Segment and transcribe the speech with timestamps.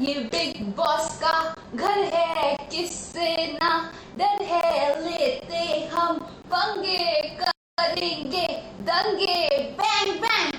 [0.00, 5.00] ये big boss का घर है, किससे ना डर है?
[5.00, 8.46] लेते हम पंगे करेंगे,
[8.80, 10.52] दंगे। Bang bang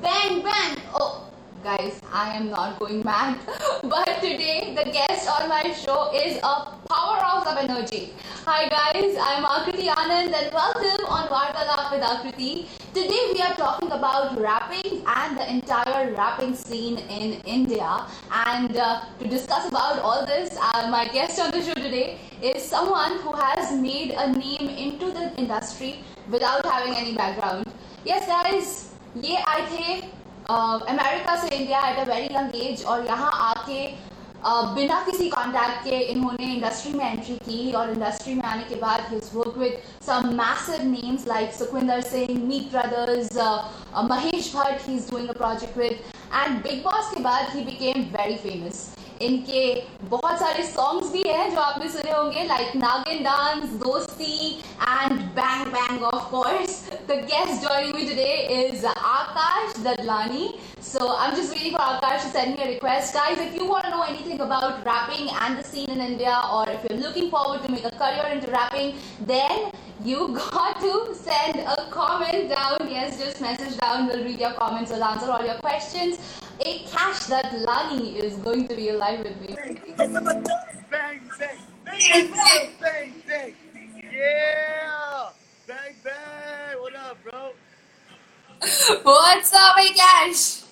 [0.00, 1.25] bang bang oh
[1.65, 3.37] guys i am not going mad
[3.93, 6.53] but today the guest on my show is a
[6.89, 8.13] powerhouse of energy
[8.45, 12.51] hi guys i'm akriti anand and welcome on vartalap with akriti
[12.97, 17.89] today we are talking about rapping and the entire rapping scene in india
[18.45, 22.07] and uh, to discuss about all this uh, my guest on the show today
[22.53, 25.93] is someone who has made a name into the industry
[26.37, 27.77] without having any background
[28.13, 28.73] yes guys
[29.23, 29.95] ये आए थे
[30.50, 33.86] America से India at a very young age और यहाँ आके
[34.74, 39.06] बिना किसी contact के इन्होंने इंडस्ट्री में एंट्री की और इंडस्ट्री में आने के बाद
[39.10, 43.36] his work with some massive names like Sukhwinder Singh Meet brothers
[44.10, 45.98] Mahesh Bhatt he is doing a project with
[46.34, 48.88] and Bigg Boss के बाद ही बिकेम वेरी फ़ेमस
[49.22, 49.62] इनके
[50.04, 54.50] बहुत सारे सॉन्ग्स भी हैं जो आपने सुने होंगे like Nagin dance Dosti
[54.82, 60.52] and Bang Bang of course the guest joining me today is Akash Dadlani
[60.92, 63.72] so I am just waiting for Akash to send me a request guys if you
[63.72, 67.02] want to know anything about rapping and the scene in India और if you are
[67.02, 69.70] looking forward to make a career in rapping then
[70.00, 72.78] You got to send a comment down.
[72.88, 74.06] Yes, just message down.
[74.06, 74.90] We'll read your comments.
[74.90, 76.18] We'll answer all your questions.
[76.60, 79.56] A cash that Lani is going to be alive with me.
[79.96, 80.42] Bang, bang,
[80.90, 81.20] bang,
[81.84, 83.54] bang, bang, bang.
[84.12, 85.28] Yeah,
[85.66, 86.80] bang, bang.
[86.80, 87.52] What up, bro?
[89.02, 90.62] What's up, hey Cash?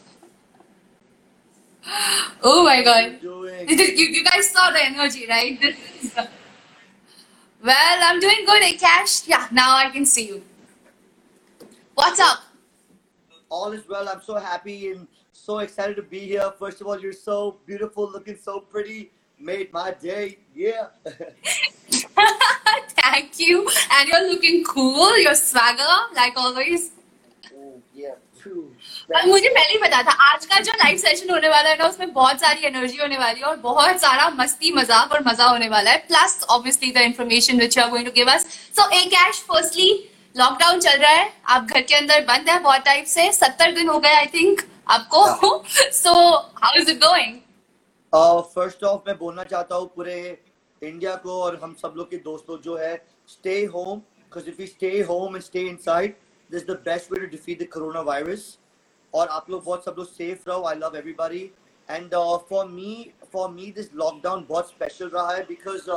[2.42, 3.18] Oh my god.
[3.22, 3.46] You,
[3.86, 5.58] you guys saw the energy, right?
[7.64, 9.26] Well, I'm doing good, hey Cash.
[9.26, 10.42] Yeah, now I can see you.
[11.94, 12.40] What's up?
[13.54, 14.08] all is well.
[14.08, 16.50] I'm so happy and so excited to be here.
[16.58, 19.10] First of all, you're so beautiful, looking so pretty.
[19.40, 20.38] Made my day.
[20.54, 20.86] Yeah.
[22.96, 23.68] Thank you.
[23.92, 25.18] And you're looking cool.
[25.18, 26.92] You're swagger, like always.
[27.52, 28.14] oh, yeah.
[28.46, 31.86] और मुझे पहले ही पता था आज का जो live session होने वाला है ना
[31.88, 35.68] उसमें बहुत सारी एनर्जी होने वाली है और बहुत सारा मस्ती मज़ाक और मज़ा होने
[35.68, 39.88] वाला है plus obviously the information which are going to give us so Akash firstly
[40.34, 43.88] lockdown चल रहा है आप घर के अंदर बंद है बहुत टाइम से सत्तर दिन
[43.88, 45.26] हो गए आई थिंक आपको?
[45.92, 46.12] So
[46.62, 47.40] how is it going
[48.54, 50.16] first of मैं बोलना चाहता हूँ पूरे
[50.82, 52.94] इंडिया को और हम सब लोग के दोस्तों जो है
[53.28, 56.16] stay home because if you stay home and stay inside
[56.50, 58.46] this is the best way to defeat the corona virus
[59.12, 61.42] और आप लोग बहुत सब लोग सेफ़ रहो I love everybody
[61.88, 62.14] and
[62.50, 65.90] for me for me this lockdown बहुत special रहा है बिकॉज़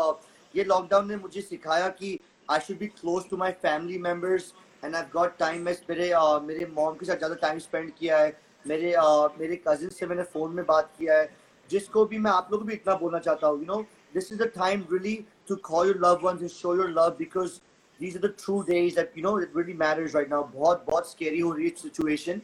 [0.54, 2.20] ये लॉकडाउन ने मुझे सिखाया कि
[2.52, 6.42] I should be close to my family members and I got time मैं मेरे uh,
[6.42, 10.24] मेरे मॉम के साथ ज़्यादा टाइम स्पेंड किया है। मेरे uh, मेरे कजिन से मैंने
[10.34, 11.30] फ़ोन में बात किया है
[11.70, 13.82] जिसको भी मैं आप लोग भी इतना बोलना चाहता हूँ you know
[14.14, 15.16] this is the time really
[15.48, 17.60] to call your love once and show your love because
[18.00, 21.12] these are the true days that you know it really matters right now बहुत बहुत
[21.12, 22.42] scary हो रही है situation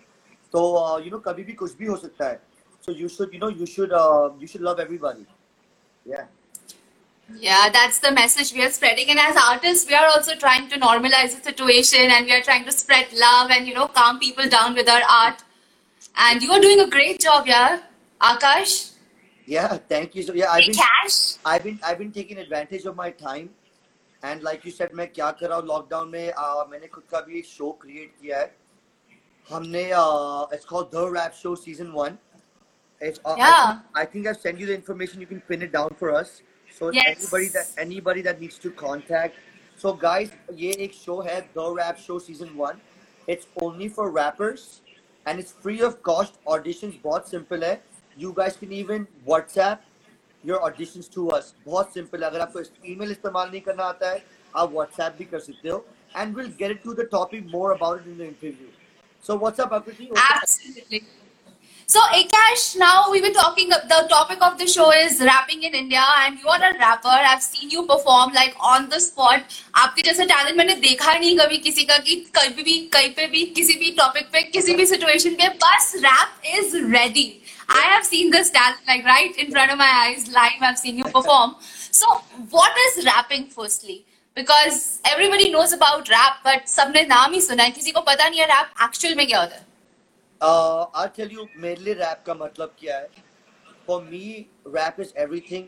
[0.53, 2.39] तो uh, you know कभी भी कुछ भी हो सकता है
[3.01, 5.27] you should you know you should uh, you should love everybody
[6.05, 6.31] yeah
[7.29, 9.09] Yeah, that's the message we are spreading.
[9.09, 12.65] And as artists, we are also trying to normalize the situation and we are trying
[12.65, 15.41] to spread love and, you know, calm people down with our art.
[16.16, 17.80] And you are doing a great job, yeah.
[18.20, 18.92] Akash,
[19.46, 21.36] yeah thank you so yeah I've hey, been Cash.
[21.44, 23.50] I've been I've been taking advantage of my time
[24.22, 27.20] and like you said मैं क्या कर रहा हूँ lockdown में uh, मैंने खुद का
[27.28, 28.54] भी एक शो क्रिएट किया है
[29.50, 32.18] हमने uh, it's called the rap show season one
[33.00, 33.66] it's uh, I, Yeah.
[33.66, 36.42] think, I think I've sent you the information you can pin it down for us
[36.78, 37.06] so Yes.
[37.14, 39.36] anybody that anybody that needs to contact
[39.76, 42.82] so guys ये एक show है the rap show season one
[43.28, 44.68] it's only for rappers
[45.26, 47.76] and it's free of cost auditions बहुत simple है
[48.16, 49.78] you guys can even WhatsApp
[50.44, 54.24] your auditions to us बहुत simple है अगर आपको email इस्तेमाल नहीं करना आता है
[54.56, 55.84] आप WhatsApp भी कर सकते हो
[56.16, 58.68] and we'll get into the topic more about it in the interview
[59.24, 60.42] so what's up Akriti What's up?
[60.42, 61.02] Absolutely.
[61.93, 66.03] So, Akash, now we were talking, the topic of the show is rapping in India
[66.21, 67.07] and you are a rapper.
[67.07, 69.43] I've seen you perform like on the spot.
[69.81, 73.43] आपके जैसा talent मैंने देखा नहीं कभी किसी का कि कभी भी कहीं पे भी
[73.57, 77.27] किसी भी टॉपिक पे किसी भी सिचुएशन पे बस rap is ready
[77.75, 80.65] I have seen this talent like right in front of my eyes live.
[80.69, 81.53] I've seen you perform.
[81.99, 82.15] So,
[82.55, 83.99] what is rapping firstly?
[84.37, 84.81] Because
[85.11, 88.47] everybody knows about rap, but सबने नाम ही सुना है किसी को पता नहीं है
[88.53, 89.71] rap actual में क्या होता है
[90.43, 93.09] uh, I'll tell you मेरे रैप का मतलब क्या है
[93.87, 95.63] For me, rap is everything.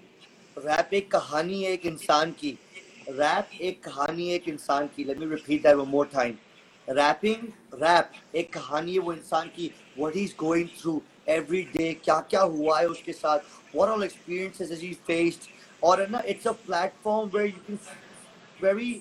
[0.57, 2.57] Rap एक कहानी है एक इंसान की
[3.09, 6.37] रैप एक कहानी है एक इंसान की Let me repeat that one more time.
[6.87, 7.43] Rapping,
[7.81, 12.41] rap एक कहानी है वो इंसान की What he's going through, every day क्या क्या
[12.55, 15.49] हुआ है उसके साथ what all experiences has he faced
[15.83, 17.79] और है ना it's a platform where you can
[18.61, 18.91] very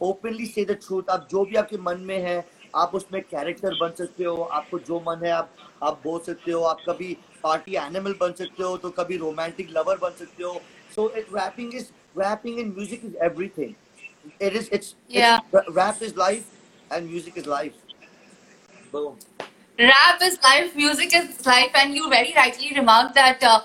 [0.00, 2.36] openly say the truth आप जो भी आपके मन में है
[2.76, 5.50] आप उसमें कैरेक्टर बन सकते हो आपको जो मन है आप
[5.82, 9.98] आप बोल सकते हो आप कभी पार्टी एनिमल बन सकते हो तो कभी रोमांटिक लवर
[10.02, 10.60] बन सकते हो।
[10.94, 11.86] So it rapping is
[12.18, 13.74] rapping in music is everything
[14.42, 15.38] it is it's Yeah.
[15.76, 16.44] rap is life
[16.90, 17.74] and music is life.
[18.92, 19.18] Boom.
[19.78, 23.60] Rap is life, music is life, and you very rightly remarked that uh,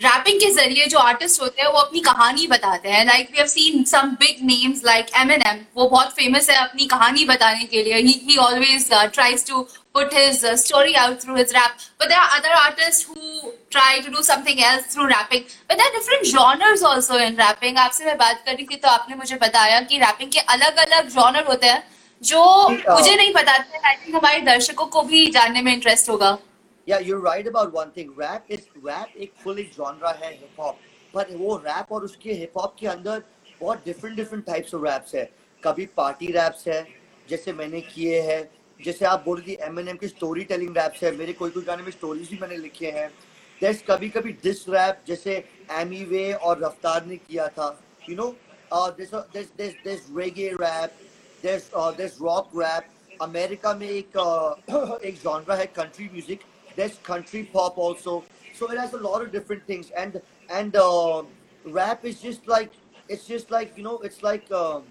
[0.00, 3.46] rapping के ज़रिए जो artist होते हैं वो अपनी कहानी बताते हैं। Like we have
[3.46, 5.06] seen some big names like
[5.46, 9.66] Eminem वो बहुत फ़ेमस है अपनी कहानी बताने के लिए। He always tries to
[9.96, 11.78] put his uh, story out through his rap.
[12.00, 15.46] But there are other artists who try to do something else through rapping.
[15.68, 17.78] But there are different genres also in rapping.
[17.84, 21.08] आपसे मैं बात कर रही थी तो आपने मुझे बताया कि रैपिंग के अलग अलग
[21.14, 21.82] जॉनर होते हैं
[22.22, 26.36] जो मुझे नहीं पता थे। आई थिंक हमारे दर्शकों को भी जानने में इंटरेस्ट होगा।
[26.88, 28.10] Yeah, you're right about one thing.
[28.20, 30.74] Rap is rap एक full एक genre है hip hop.
[31.14, 33.22] पर वो rap और उसके hip hop के अंदर
[33.60, 35.32] बहुत different different types of raps है.
[35.64, 36.88] कभी party raps है,
[37.28, 38.50] जैसे मैंने किए हैं.
[38.84, 41.16] जैसे आप बोल रही Eminem की story telling raps है.
[41.16, 43.14] मेरे कोई कोई गाने में stories भी मैंने लिखे हैं.
[43.62, 47.78] There's कभी कभी diss rap जैसे Amy Way और रफ्तार ने किया था.
[48.72, 48.90] Uh,
[50.56, 50.90] rap.
[51.42, 52.82] There's uh, there's rock rap.
[53.22, 56.38] America में एक uh, एक genre है country music.
[56.77, 58.23] there's country pop also
[58.53, 61.23] so it has a lot of different things and and uh,
[61.65, 62.71] rap is just like
[63.09, 64.83] it's just like you know it's like um,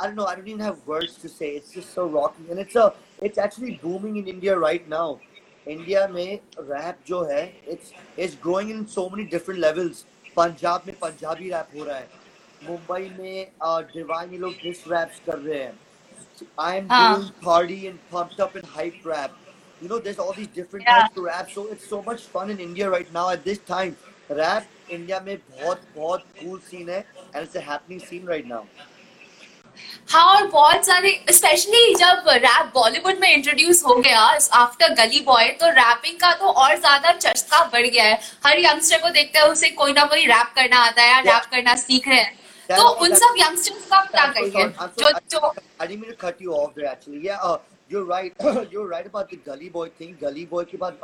[0.00, 2.58] I don't know I don't even have words to say it's just so rocky and
[2.58, 5.20] it's a it's actually booming in India right now
[5.66, 10.04] India में rap जो है it's it's growing in so many different levels
[10.36, 12.08] Punjab में Punjabi rap हो रहा है
[12.64, 15.78] मुंबई में uh, divine ये लोग diss raps कर रहे हैं
[16.58, 17.16] I am हाँ.
[17.16, 19.30] doing party and pumped up and hype rap.
[19.81, 21.01] You know, there's all these different Yeah.
[21.01, 23.95] types of rap, so it's so much fun in India right now at this time.
[24.29, 27.03] Rap India में बहुत बहुत cool scene है
[27.33, 28.63] and it's a happening scene right now.
[30.11, 34.21] हाँ और बहुत सारे specially जब rap Bollywood में इंट्रोड्यूस हो गया
[34.61, 38.99] आफ्टर गली बॉय तो रैपिंग का तो और ज़्यादा चस्का बढ़ गया है हर यंगस्टर
[39.01, 41.33] को देखते हैं उसे कोई ना कोई रैप करना आता है या Yeah.
[41.33, 42.37] रैप करना सीख रहे हैं
[42.69, 44.63] तो उन सब यंगस्टर्स का क्या कहेंगे?
[44.99, 47.57] जो जो I mean to cut you off there actually या
[47.91, 48.33] you right
[48.73, 50.97] you right about the Gully Boy thing Gully Boy के बाद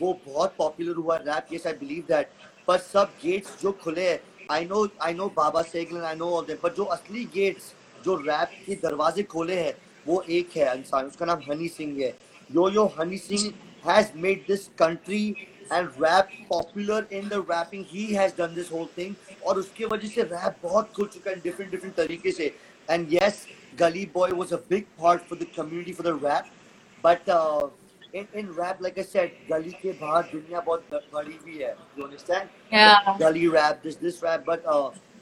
[0.00, 2.30] वो बहुत पॉपुलर हुआ rap yes I believe that
[2.66, 4.08] पर सब गेट्स जो खुले
[4.50, 7.72] I know I know Baba Sehgal I know all them पर जो असली गेट्स
[8.04, 9.74] जो रैप के दरवाजे खोले हैं
[10.06, 11.06] वो एक है इंसान.
[11.06, 12.08] उसका नाम हनी सिंह है.
[12.50, 13.52] Yo Yo Honey Singh
[13.86, 15.28] has made this country
[15.72, 19.14] and rap popular in the rapping he has done this whole thing
[19.46, 22.54] और उसके वजह से रैप बहुत खुल चुका है डिफरेंट डिफरेंट तरीके से।
[22.88, 23.46] And yes
[23.78, 26.44] Gully Boy was a big part for the community for the rap
[27.04, 27.30] but
[28.14, 32.04] in in rap like I said Gully के बाहर दुनिया बहुत बड़ी भी है। You
[32.04, 34.60] understand Gully rap this this rap but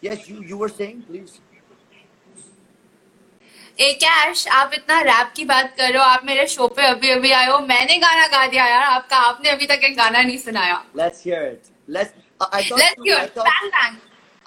[0.04, 1.38] yes you you were saying please
[4.00, 7.30] Akash आप इतना rap की बात कर रहे हो आप मेरे शो पे अभी अभी
[7.32, 10.84] आए हो। मैंने गाना गा दिया यार आपका आपने अभी तक एक गाना नहीं सुनाया।
[10.96, 12.12] Let's hear it let's
[12.54, 13.96] I thought let's hear bang bang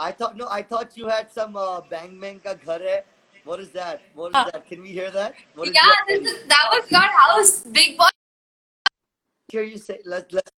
[0.03, 3.03] I thought no, I thought you had some uh, Bang Bang ka ghar hai.
[3.45, 4.01] What is that?
[4.13, 4.67] What is uh, that?
[4.67, 5.33] Can we hear that?
[5.55, 6.03] What is yeah, that?
[6.07, 8.09] This is, that was your house, big boy.
[9.47, 10.49] Hear you say let let.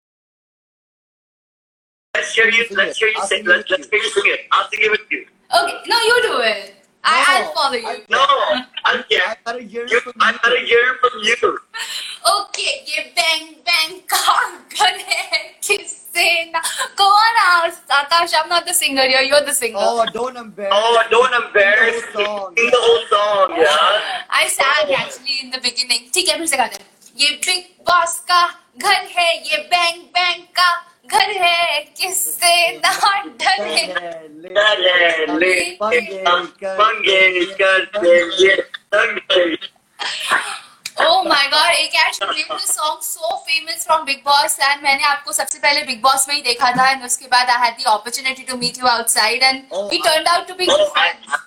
[2.15, 2.65] Let's hear you.
[2.71, 3.43] Let's hear you say.
[3.43, 4.41] Let, let's hear you sing it.
[4.51, 5.27] I'll sing it with you.
[5.61, 6.73] Okay, no, you do it.
[7.05, 7.87] No, I, will follow you.
[7.87, 8.25] I, no,
[8.85, 9.21] I'm here.
[9.27, 11.35] I got a hear from you.
[11.43, 11.59] you.
[12.39, 14.99] okay, ye bang bang car gun
[15.61, 16.04] kiss.
[16.15, 16.61] किससे ना
[16.97, 20.73] कौन आस आकाश I'm not the singer here you're the singer Oh, don't embarrass.
[20.73, 22.55] Oh, don't embarrass Sing the whole song.
[22.57, 24.39] Sing the whole song, yeah.
[24.41, 28.19] I sang actually in the beginning ठीक है फिर से गाते हैं ये बिग बॉस
[28.31, 28.41] का
[28.77, 30.71] घर है ये बैंग बैंग का
[31.05, 33.85] घर है किससे ना डरे
[34.55, 38.53] Dale, le, pange, karte, ye,
[38.91, 40.64] pange.
[40.97, 45.31] Oh my god, Akash played this song so famous from Big Boss and मैंने आपको
[45.33, 48.45] सबसे पहले Big Boss में ही देखा था and उसके बाद I had the opportunity
[48.51, 51.41] to meet you outside and Oh, we I- turned out to be Oh, I, friends.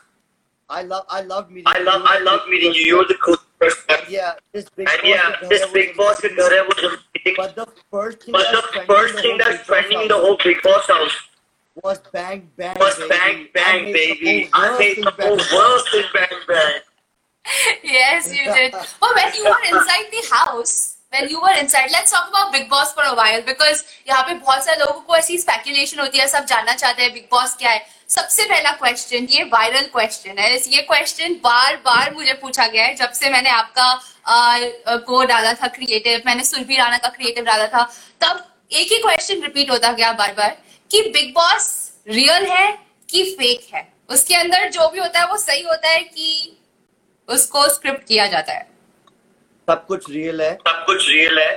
[0.69, 2.09] I love I love meeting I love, you.
[2.15, 2.83] I love meeting you.
[2.91, 4.03] You're the coolest person.
[4.17, 6.69] Yeah, this big And boss yeah, this big boss in amazing.
[6.69, 7.35] Was amazing.
[7.39, 10.09] But the first thing But the trending first thing the whole that's Big Boss trending
[10.09, 11.17] the house whole Big Boss house
[11.83, 12.77] was bang bang.
[12.79, 13.09] was baby.
[13.09, 14.51] bang, bang, baby.
[14.53, 16.81] I made the whole world sing bang, bang.
[17.97, 18.73] Yes, you did.
[19.01, 22.69] But when you were inside the house, when you were inside let's talk about big
[22.71, 26.27] boss for a while because यहाँ पे बहुत सारे लोगों को ऐसी speculation होती है
[26.29, 30.53] सब जानना चाहते हैं बिग बॉस क्या है। सबसे पहला क्वेश्चन ये वायरल क्वेश्चन है।
[30.57, 33.89] ये क्वेश्चन बार बार मुझे पूछा गया है जब से मैंने आपका
[35.07, 37.83] को डाला था क्रिएटिव मैंने सुरभि राणा का क्रिएटिव डाला था
[38.21, 40.57] तब एक ही क्वेश्चन रिपीट होता गया बार बार
[40.91, 41.67] कि बिग बॉस
[42.09, 42.67] रियल है
[43.11, 43.87] कि फेक है?
[44.11, 46.57] उसके अंदर जो भी होता है वो सही होता है कि
[47.35, 48.67] उसको स्क्रिप्ट किया जाता है
[49.71, 51.57] सब कुछ रियल है सब कुछ रियल है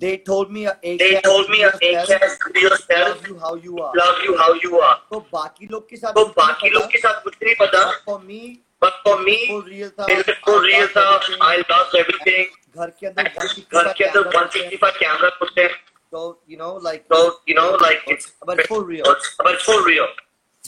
[0.00, 3.88] they told me a they told me yourself, yourself, yourself, love you how you are
[4.00, 4.96] love you how you are.
[5.12, 8.38] तो बाकी लोग के साथ तो बाकी लोग के साथ कुछ नहीं पता for me
[8.84, 9.36] but for me
[9.70, 11.06] real था it was real था.
[11.48, 15.30] I loved everything घर के अंदर 165 घर के अंदर कैमरा होते हैं, 165 कैमरा
[15.42, 15.74] होते हैं
[16.14, 16.20] so
[16.52, 19.10] you know like so you know like it's but it's for real
[19.42, 20.06] but it's for real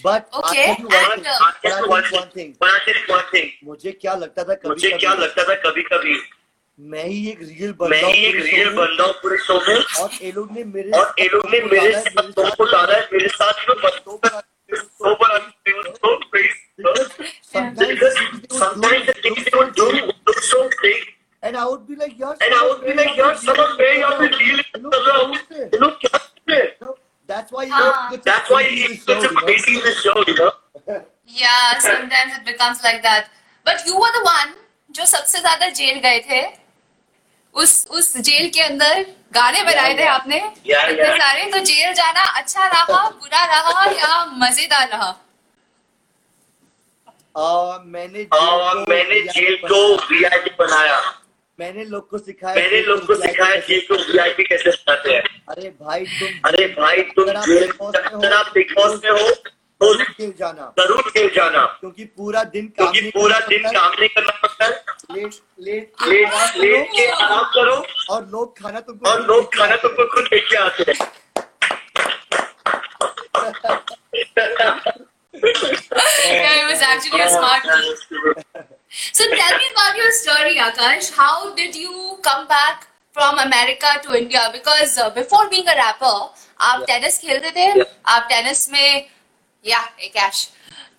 [0.04, 1.56] Okay, uh,
[3.32, 6.14] thing मुझे क्या लगता था कभी मुझे क्या लगता था कभी कभी
[6.78, 9.74] मैं ही एक रियल मैं बंदा ही एक हूँ रियल बंदा हूँ पूरे शो में
[10.02, 13.08] और ये लोग ने मेरे और ये लोग ने मेरे सबको साथ को डाला है
[13.12, 18.16] मेरे साथ जो बंदों तो का so but I'm feeling so crazy because
[18.50, 19.86] sometimes the things they would do
[20.26, 21.00] look so big
[21.42, 24.18] and I would be like यार and I would be like यार समझ में यहाँ
[24.18, 26.94] पे real कर रहा हूँ ये लोग क्या कर रहे हैं
[27.30, 28.12] That's why हाँ.
[28.12, 30.50] you That's why he's such a crazy in this show, you know.
[31.40, 33.28] Yeah, sometimes it becomes like that.
[33.66, 34.56] But you were the one
[34.90, 36.40] जो सबसे ज़्यादा जेल गए थे
[37.54, 40.38] उस उस जेल के अंदर गाने बनाए थे आपने
[40.70, 41.16] Yeah, इतने.
[41.20, 45.10] सारे तो जेल जाना अच्छा रहा बुरा रहा या मज़ेदार रहा
[47.38, 50.98] आ, मैंने आ, जेल को मैंने VIP जेल को। वीआईपी बनाया
[51.60, 53.56] मैंने लोग को सिखाया मैंने लोग को सिखाया
[53.88, 57.44] को वीआईपी कैसे बनाते हैं। अरे भाई तुम अरे भाई तुम अगर आप
[58.46, 59.30] हो, बिग बॉस में हो
[59.80, 60.72] तो ज़रूर जेल जाना?
[60.78, 61.64] ज़रूर जेल जाना?
[61.80, 64.68] क्योंकि पूरा दिन काम क्योंकि नहीं पूरा करना दिन पड़ता। काम नहीं करना पड़ता।
[65.14, 67.76] लेट लेट आराम लेट लेट करो। के आराम करो।
[68.14, 70.98] और लोग खाना तुमको और खुद लोग खाना तुमको खुद लेके आते हैं।
[76.30, 78.00] Yeah, it was actually a smart move.
[79.19, 81.11] So tell me about your story, Akash.
[81.21, 84.43] How did you come back from America to India?
[84.53, 86.17] Because uh, before being a rapper,
[86.61, 87.87] आप टेनिस खेलते थे Yeah.
[88.15, 89.07] आप tennis में
[89.67, 89.79] या
[90.17, 90.47] cash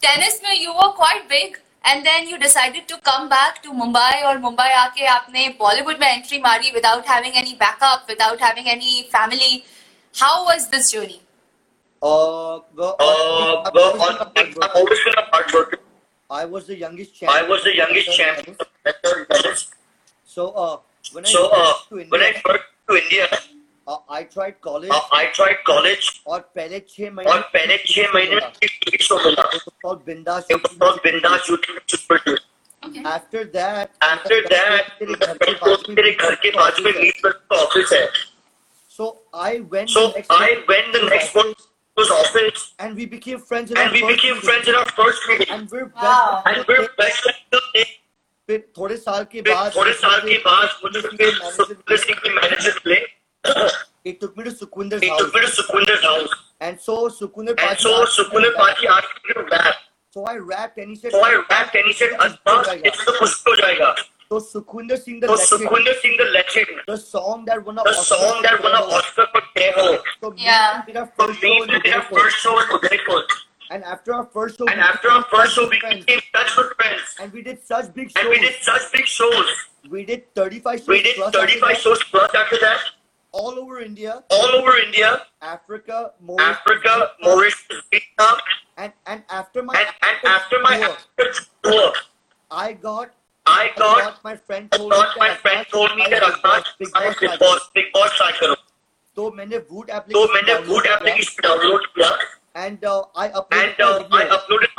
[0.02, 1.56] tennis में you were quite big
[1.90, 6.08] and then you decided to come back to Mumbai और मुंबई आके आपने बॉलीवुड में
[6.08, 9.52] एंट्री मारी without having any backup, without having any family.
[10.14, 11.20] How was this journey?
[12.02, 15.78] और वो- Uh, और- well, on, I've always been a hard worker.
[16.30, 17.32] I was the youngest champ.
[17.32, 19.68] I was the youngest champion of tennis.
[20.24, 20.78] So uh,
[21.12, 23.28] when I So uh, went to when I India, first to India,
[23.86, 28.12] uh, I tried college uh, I tried college और पहले छह महीने और पहले छह
[28.14, 29.44] महीने में TV show मिला
[29.88, 32.36] और बिंदास It was called Bindaas shooting super two
[32.82, 33.02] Okay.
[33.02, 37.20] After that, After that, तेरे घर के पास में मेरे घर के पास में नीट
[37.26, 38.08] का ऑफिस है
[38.98, 39.06] So
[39.46, 39.90] I went.
[39.90, 41.54] So the next I day went the to next one
[42.00, 43.70] to his office and we became friends.
[43.70, 44.48] In and our we first became meeting.
[44.48, 45.48] friends in our first meeting.
[45.58, 46.42] And we're Wow.
[46.44, 47.86] best And we're best friends till today.
[48.48, 52.18] फिर थोड़े साल के फिर बाद थोड़े साल के बाद मुझे फिर manager सुखविंदर सिंह
[52.24, 53.00] की मैनेजर मिले
[54.06, 55.20] He took me to Sukhwinder's He house.
[55.22, 56.34] took me to Sukhwinder's house.
[56.66, 58.76] And so Sukhwinder And Paji so asked me Sukhwinder to rap.
[58.76, 59.74] Paji asked me to rap.
[60.16, 63.18] So I rapped and he said, So I rapped and he said, अच्छा इसमें तो
[63.18, 63.94] कुछ हो जाएगा.
[64.31, 67.83] so Sukhwinder Singh the So legend, Sukhwinder Singh the legend, the song that won a
[67.83, 69.99] the song that won an Oscar for Teho.
[70.21, 70.77] So me Yeah.
[70.77, 73.23] and did our first we show did our first show in Udaipur.
[73.71, 77.03] And after our first show, And after our first show, we became such good friends.
[77.19, 78.47] And we did such big shows And we shows.
[78.47, 79.51] did such big shows.
[79.89, 80.87] We did 35 shows.
[80.87, 82.79] We did after 35 that, shows plus after that.
[83.33, 88.37] all over India, All over India, Africa, Mauritius, Africa, Mauritius, Vietnam.
[88.77, 90.77] and and after my And, and after my
[91.17, 91.33] tour,
[91.63, 91.93] tour,
[92.49, 93.11] I got
[93.51, 94.65] I got my friend
[95.71, 96.91] told me that Akash Big
[97.39, 98.55] Boss Big Boss try करो
[99.17, 102.09] तो मैंने Voot application तो मैंने Voot application download किया।
[102.65, 104.69] And I upload I uploaded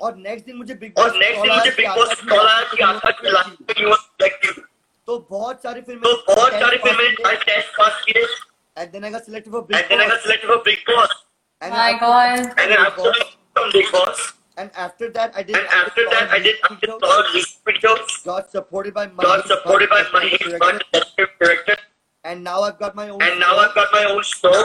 [0.00, 2.82] और next दिन मुझे big boss और नेक्स्ट दिन मुझे बिग बॉस कॉल आया कि
[2.82, 4.34] आकाश के लास्ट यू आर लाइक
[5.08, 8.22] तो बहुत सारी फ़िल्में तो बहुत सारी फ़िल्में आई टेस्ट पास किए।
[8.78, 11.10] And then I got selected Bigg Boss and then I got selected Bigg Boss
[11.62, 16.05] my god and I got from Bigg Boss and after that I did and after
[16.09, 19.89] that I did I did videos, all music videos got supported by got Mahesh supported
[19.89, 21.77] by Bhatt, Mahesh director, Bhatt executive director
[22.23, 23.59] and now I've got my own and now show.
[23.65, 24.63] I've got my own show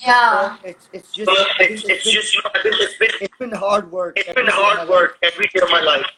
[0.00, 0.56] Yeah.
[0.62, 2.62] So it's it's just so I think it's, it's it's been, just you know I
[2.62, 4.88] think it's been it's been hard work it's every been day of my hard life.
[4.94, 6.10] work every day of my life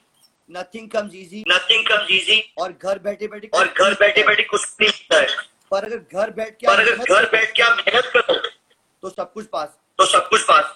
[0.56, 4.64] nothing comes easy nothing comes easy और घर बैठे बैठे और घर बैठे बैठे कुछ
[4.80, 5.28] नहीं होता है
[5.70, 8.10] पर अगर घर बैठ के पर आप अगर मेहनत घर करो, बैठ के आप मेहनत
[8.16, 8.34] करो
[9.02, 9.68] तो सब कुछ पास
[9.98, 10.74] तो सब कुछ पास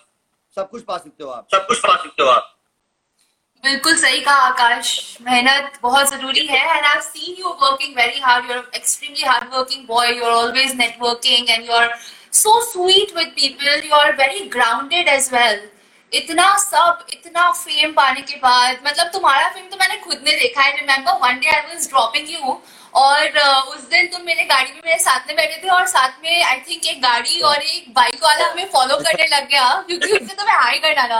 [0.57, 2.53] सब कुछ पा सकते हो आप। सब कुछ पा सकते हो आप।
[3.63, 4.89] बिल्कुल सही कहा आकाश।
[5.21, 9.53] मेहनत बहुत ज़रूरी है and I seen you working very hard you are extremely hard
[9.53, 11.97] working boy you are always networking and you are
[12.41, 15.59] so sweet with people you are very grounded as well
[16.11, 20.61] इतना सब इतना फेम पाने के बाद मतलब तुम्हारा fame तो मैंने खुद ने देखा
[20.61, 22.59] है remember one day I was dropping you
[22.95, 26.23] और uh, उस दिन तुम मेरे गाड़ी में मेरे साथ में बैठे थे और साथ
[26.23, 30.11] में आई थिंक एक गाड़ी और एक बाइक वाला हमें फॉलो करने लग गया क्योंकि
[30.13, 31.19] उससे तो मैं हाई कर डाला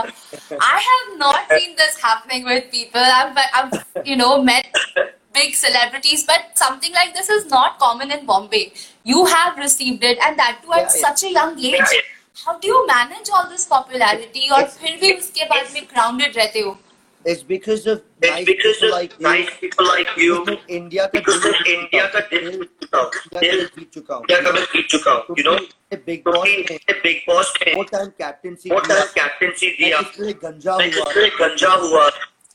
[0.69, 5.05] I have not seen this happening with people I you know met
[5.37, 8.61] big celebrities but something like this is not common in bombay.
[9.05, 11.03] You have received it and that too at Yeah, yeah.
[11.03, 11.97] such a young age.
[12.45, 16.59] How do you manage all this popularity और फिर भी उसके बाद में grounded रहते
[16.59, 16.77] हो
[17.25, 19.55] It's because of It's nice because people of like nice you.
[19.61, 20.35] people like you.
[20.75, 24.23] India का because of India का दिल दिल जीत चुका हूँ.
[24.23, 25.35] इंडिया का मैं जीत चुका हूँ.
[25.39, 25.57] You know.
[26.05, 29.99] बिग बॉस ने बिग बॉस ने वो टाइम कैप्टनसी वो टाइम कैप्टनसी दिया.
[29.99, 30.83] इसलिए गंजा हुआ.
[30.83, 32.09] इसलिए गंजा हुआ.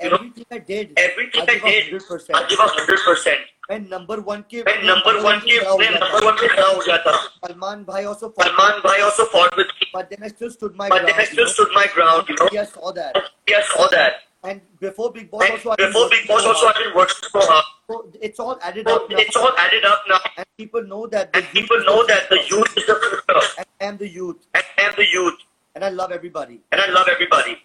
[0.06, 0.94] Everything I did.
[1.06, 1.62] Everything I did.
[1.62, 2.38] I gave 100%.
[2.38, 3.51] I gave 100%.
[3.70, 7.12] And number one के एंड नंबर वन के नंबर वन के खड़ा हो गया था
[7.46, 10.88] सलमान भाई आल्सो सलमान भाई also fought with me but then I still stood my
[10.94, 12.48] but then I still stood my ground you know?
[12.58, 13.20] Yes saw that.
[13.52, 14.20] Yes saw that.
[14.50, 17.68] And before big boss and also before big boss also I didn't work so hard.
[17.92, 19.18] So it's all added so up now.
[19.24, 20.20] it's all added up now.
[20.36, 23.44] And people know that and people know that the youth is the future.
[23.58, 24.48] And I the youth.
[24.54, 25.46] And I the youth.
[25.76, 26.60] And I love everybody.
[26.72, 27.56] And I love everybody.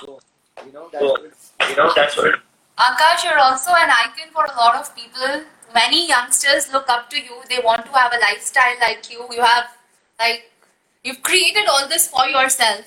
[0.00, 0.18] So
[0.66, 2.45] you know that's so, you know that's what
[2.77, 5.43] Akash, you're also an icon for a lot of people.
[5.73, 7.41] Many youngsters look up to you.
[7.49, 9.25] They want to have a lifestyle like you.
[9.31, 9.67] You have,
[10.19, 10.51] like,
[11.03, 12.85] you've created all this for yourself.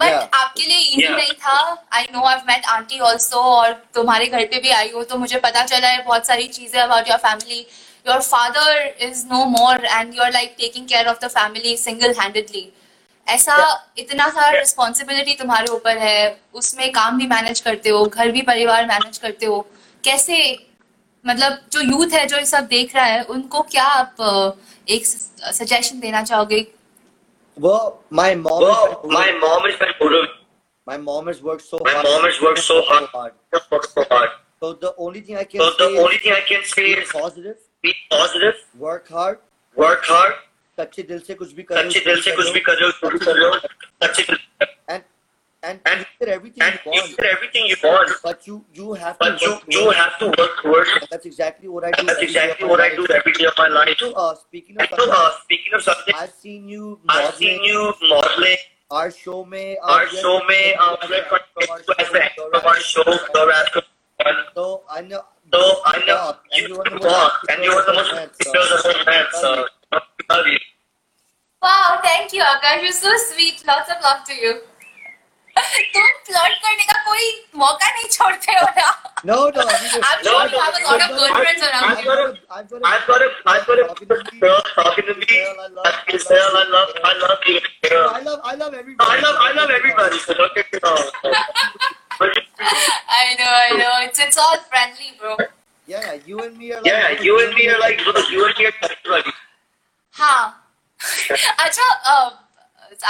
[0.00, 0.28] But Yeah.
[0.34, 1.16] आपके लिए easy Yeah.
[1.16, 1.56] नहीं था.
[1.92, 5.38] I know I've met auntie also और तुम्हारे घर पे भी आई हो तो मुझे
[5.38, 7.60] पता चला है बहुत सारी चीजें about your family.
[8.08, 8.70] Your father
[9.08, 12.64] is no more and you're like taking care of the family single-handedly.
[13.27, 18.41] ऐसा इतना सारा रिस्पॉन्सिबिलिटी तुम्हारे ऊपर है उसमें काम भी मैनेज करते हो घर भी
[18.41, 19.67] परिवार मैनेज करते हो
[20.03, 20.67] कैसे
[21.27, 24.15] मतलब जो यूथ है जो ये सब देख रहा है उनको क्या आप
[24.89, 25.05] एक
[25.53, 26.67] सजेशन देना चाहोगे?
[27.59, 28.63] वो माय मॉम
[29.11, 29.31] माय
[40.79, 43.35] सच्चे दिल से कुछ भी करो सच्चे दिल से कुछ भी कर रहे हो कर
[43.35, 43.59] रहे हो
[44.03, 45.03] सच्चे दिल से and
[45.67, 48.57] and And- you get everything and you you want get everything you want but you
[48.79, 51.07] you have but to you work you have to work towards it.
[51.13, 53.97] that's exactly what I do that's exactly what I do every day of my life
[54.03, 57.63] so uh, speaking of so uh, speaking of something I've seen you Modeling, I've seen
[57.71, 57.81] you
[58.13, 58.57] modeling
[58.91, 63.03] our show में our show में uh, from our show
[63.37, 63.81] the Rascal
[64.55, 66.19] so I know so I know
[66.53, 68.81] you you walk and you are the most pictures of
[69.41, 69.74] so I
[70.32, 70.58] love you
[71.64, 74.52] wow thank you Aakash you so sweet lots of love to you
[75.94, 77.24] तुम flirt करने का कोई
[77.62, 78.90] मौका नहीं छोड़ते हो ना
[79.28, 81.64] no no I mean, I'm No, sure you no, have a lot of no, girlfriends
[81.64, 82.06] I- around I've you.
[82.10, 85.26] got a- I've got a, I've got a I've got a girl talking to me
[85.32, 88.54] Girl, I love- like you said I love I love you girl I love I
[88.62, 91.04] love everybody I love I love everybody so don't get me wrong
[92.22, 92.40] But
[93.18, 93.92] I know, I know.
[94.06, 95.36] It's it's all friendly, bro.
[95.96, 98.58] yeah you and me are like yeah you and me are like look, you and
[98.64, 99.36] me are everybody
[100.15, 100.61] हाँ.
[101.59, 102.29] अच्छा, uh,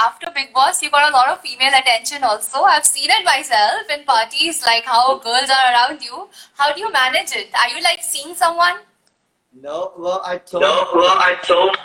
[0.04, 2.64] after Big Boss, you got a lot of female attention also.
[2.64, 6.28] I've seen it myself in parties, like how girls are around you.
[6.56, 7.50] How do you manage it?
[7.54, 8.84] Are you like seeing someone?
[9.64, 11.78] no well I told no well I told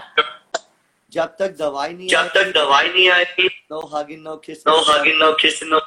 [1.13, 5.19] जब तक दवाई नहीं जब तक दवाई नहीं आएगी no hugging no kissing no hugging
[5.21, 5.81] no kissing no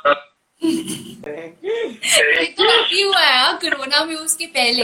[0.63, 4.83] ये तो अभी हुआ है हाँ, कोरोना में उसके पहले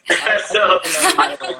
[0.47, 0.79] so,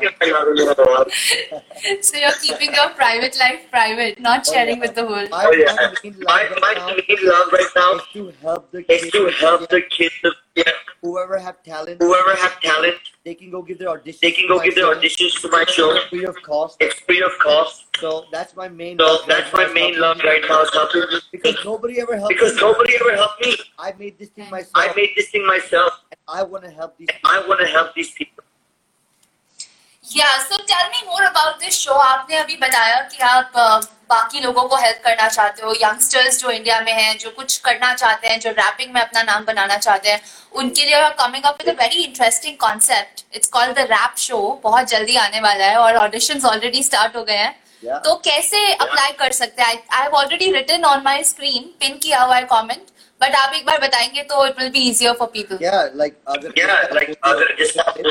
[0.01, 2.01] you, I love you.
[2.01, 4.81] So you're keeping your private life private, not Oh, sharing yeah.
[4.81, 5.29] with the world.
[5.29, 8.33] My, Oh yeah, my main my love right now main love right now is to
[8.41, 9.11] help the kids.
[9.11, 10.63] to help the kids, of, yeah,
[11.01, 14.19] whoever have talent, whoever have talent, they can go give their auditions.
[14.19, 14.99] they can go to my give their show.
[14.99, 15.91] auditions to my show.
[15.95, 16.77] It's free of cost.
[16.79, 17.85] It's free of cost.
[17.99, 18.97] So that's my main.
[18.97, 20.61] So love that's right my now, main love right now.
[20.63, 22.61] is Because nobody ever helped because me.
[22.61, 23.55] nobody ever helped me.
[23.77, 24.71] I made this thing myself.
[24.73, 25.93] I made this thing myself.
[26.11, 27.29] and I want to help these people.
[27.29, 28.43] I want to help these people.
[30.11, 31.93] Yeah, so tell me more about this show.
[31.93, 33.51] आपने अभी बताया कि आप
[34.09, 37.93] बाकी लोगों को help करना चाहते हो यंगस्टर्स जो इंडिया में हैं जो कुछ करना
[37.93, 40.21] चाहते हैं जो रैपिंग में अपना नाम बनाना चाहते हैं
[40.51, 44.87] उनके लिए coming up with a very interesting concept it's called the rap show बहुत
[44.87, 48.03] जल्दी आने वाला है और ऑडिशन ऑलरेडी स्टार्ट हो गए हैं। Yeah.
[48.03, 49.83] तो कैसे अप्लाई कर सकते हैं?
[49.91, 52.83] I have already written on my screen pin किया हुआ है कमेंट
[53.21, 56.49] बट आप एक बार बताएँगे तो it will be easier for people Yeah, like अगर
[56.59, 58.10] Yeah, जिस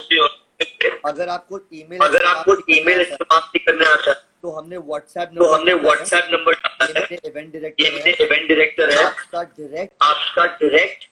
[1.06, 5.74] अगर आपको ईमेल अगर आपको ईमेल इस्तेमाल नहीं करना आता तो हमने व्हाट्सएप तो हमने
[5.84, 11.08] व्हाट्सएप नंबर डाला है। इवेंट डायरेक्टर है। इवेंट डायरेक्टर है। आपका डायरेक्ट आपका डायरेक्ट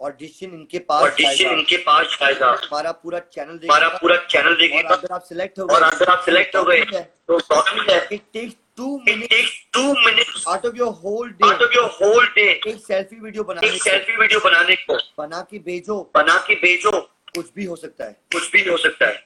[0.00, 5.14] ऑडिशन इनके पास ऑडिशन इनके पास जाएगा हमारा पूरा चैनल हमारा पूरा चैनल देखेगा। अगर
[5.14, 8.96] आप सिलेक्ट हो और अगर आप सिलेक्ट हो गए तो प्रॉब्लम है। It takes two
[8.98, 12.48] It minute takes two minutes out of your whole out day of your whole day
[12.68, 16.90] एक सेल्फी वीडियो बनाने एक सेल्फी वीडियो बनाने को। बना के भेजो। बना के भेजो।
[17.34, 19.16] कुछ भी हो सकता है। कुछ भी हो सकता है।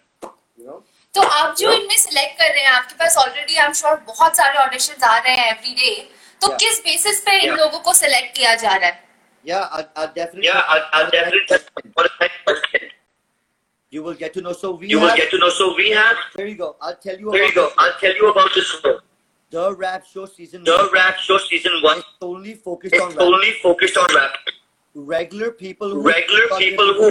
[1.14, 4.36] तो आप जो इनमें सिलेक्ट कर रहे हैं आपके पास ऑलरेडी आई एम श्योर बहुत
[4.36, 5.90] सारे ऑडिशन आ रहे हैं एवरी डे
[6.42, 9.02] तो किस बेसिस पे इन लोगों को सिलेक्ट किया जा रहा है?
[9.44, 12.88] Yeah I definitely yeah I definitely
[13.92, 16.12] you will get to know so we you will get to know so we have
[16.36, 18.72] there you go I tell you there you go I tell you about this
[19.52, 23.98] the rap show season the rap show season 1 only focused on rap only focused
[23.98, 24.32] on rap
[24.96, 27.10] regular people regular people who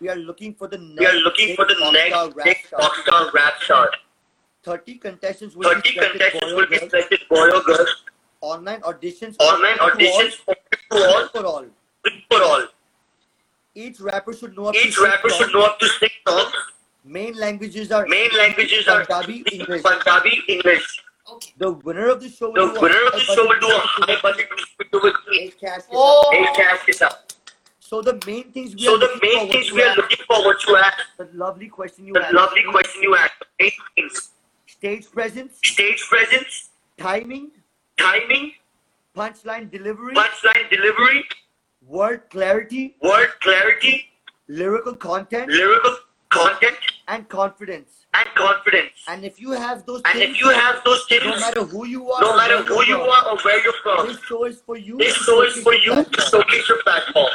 [0.00, 2.56] We are looking for the next, we are looking for the next big
[3.34, 3.90] rap star.
[4.62, 7.86] 30 contestants will 30 be contestants will be selected boy or girl.
[8.40, 9.36] Online auditions.
[9.38, 10.56] Online auditions for
[10.92, 11.28] all.
[11.28, 11.66] For all.
[12.30, 12.66] For all.
[13.74, 16.52] Each rapper should know up Each to rapper should know up to six songs.
[17.04, 19.82] Main languages are main languages are Punjabi, English.
[19.82, 21.02] Punjabi, English.
[21.30, 21.52] Okay.
[21.58, 22.52] The winner of the show.
[22.52, 25.82] The winner of the show will do a high budget with a cash.
[25.92, 26.30] Oh.
[26.34, 27.25] A cash is up.
[27.88, 29.90] So the main things we So are the looking main forward things to we are
[29.90, 32.34] are looking forward to ask, the lovely question you the asked.
[32.34, 34.30] lovely question you asked, main things,
[34.66, 37.52] Stage presence, stage presence, timing,
[37.96, 38.52] timing,
[39.16, 41.24] punchline delivery, punchline delivery,
[41.86, 44.06] word clarity, word clarity,
[44.48, 45.96] lyrical content, lyrical
[46.30, 48.04] content, and confidence.
[48.14, 48.98] and confidence.
[49.06, 52.10] And if you have those And things, if you have those no matter who you
[52.10, 54.76] are, no matter who you from, are or where you're from, this show is for
[54.76, 54.98] you.
[54.98, 57.30] this show is for you showcase your platform.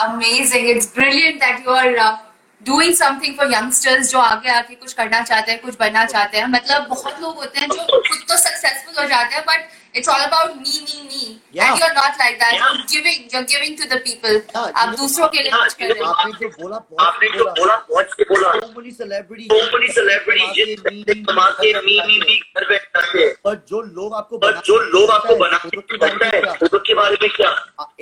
[0.00, 0.68] Amazing.
[0.68, 2.18] It's brilliant that you are uh,
[2.60, 6.46] doing something for youngsters जो आगे आके कुछ करना चाहते हैं कुछ बनना चाहते हैं
[6.48, 10.21] मतलब बहुत लोग होते हैं जो खुद तो सक्सेसफुल हो जाते हैं but It's all
[10.21, 11.23] about me me me
[11.57, 11.67] Yeah.
[11.67, 12.79] And you are not like that Yeah.
[12.91, 15.63] Giving you are giving to the people Yeah, आप you know, दूसरों के लिए yeah,
[15.63, 18.51] कुछ कर रहे हो आपने जो बोला बहुत आपने जो बोला बोला बहुत से बोला
[18.55, 22.89] so many celebrities so many celebrities जिस पैसे कमा के मी मी मी घर बैठ
[22.97, 26.41] जाते हैं पर जो लोग आपको पर जो लोग आपको बना के के बनता है
[26.59, 27.53] फोटो के बारे में क्या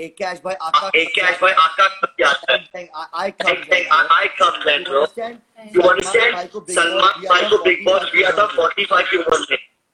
[0.06, 2.62] एक कैश भाई आकाश एक कैश भाई आकाश तक क्या आता है
[3.24, 5.02] I come Thank- thank- I, I come then, bro.
[5.02, 6.56] understand You understand?
[6.78, 9.58] Salman भाई को बिग बॉस दिया था 45 की उम्र में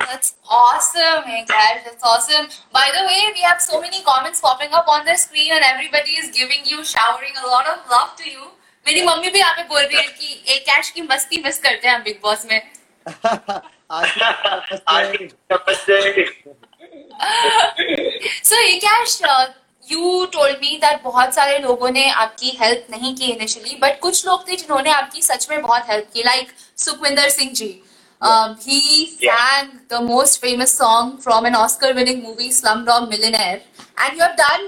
[0.00, 1.82] That's awesome, hey guys.
[1.84, 2.48] That's awesome.
[2.72, 6.12] By the way, we have so many comments popping up on the screen, and everybody
[6.12, 8.46] is giving you, showering a lot of love to you.
[8.86, 11.88] मेरी mummy भी यहाँ पे बोल रही है कि एक cash की मस्ती मिस करते
[11.88, 12.60] हैं हम बिग बॉस में
[18.44, 19.20] so Kash
[19.84, 24.26] you told me that बहुत सारे लोगों ने आपकी हेल्प नहीं की इनिशियली बट कुछ
[24.26, 26.52] लोग थे जिन्होंने आपकी सच में बहुत हेल्प की like
[26.84, 27.70] Sukhwinder Singh ji
[28.21, 28.77] Um, he
[29.21, 29.37] Yeah.
[29.37, 33.61] sang the most famous song from an Oscar-winning movie, Slumdog Millionaire,
[33.97, 34.63] and you have done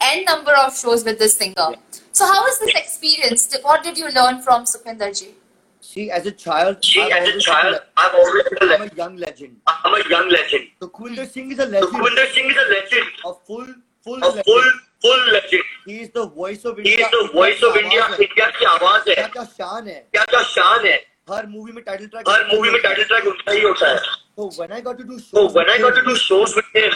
[0.00, 1.66] n number of shows with this singer.
[2.12, 3.48] So, how was this experience?
[3.62, 5.34] What did you learn from Sukhvinder ji?
[5.80, 8.72] See, as a child, See, I've as a always child, been I've always been a
[8.72, 8.96] a- I'm a legend.
[9.02, 9.56] young legend.
[9.66, 10.68] I'm a young legend.
[10.80, 13.66] So Kuinder Singh is a legend, Sukhwinder Singh is a legend, a full,
[14.04, 14.44] full a legend.
[14.50, 14.70] full,
[15.06, 15.64] full legend.
[15.86, 17.06] He is the voice of He India.
[17.06, 18.02] is the voice of India.
[18.02, 20.96] आवाज है। India की आवाज क्या है क्या शान है क्या क्या शान है
[21.27, 23.95] हर मूवी में टाइटल ट्रैक हर मूवी में टाइटल ट्रैक उनका ही होता है।
[24.37, 26.93] तो when I got to do show when I got to do shows with him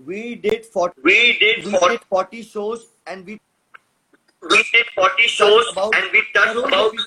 [0.00, 1.66] we did 40 we did
[2.14, 3.34] 40 shows and we
[4.42, 7.00] we did 40 shows and we touch about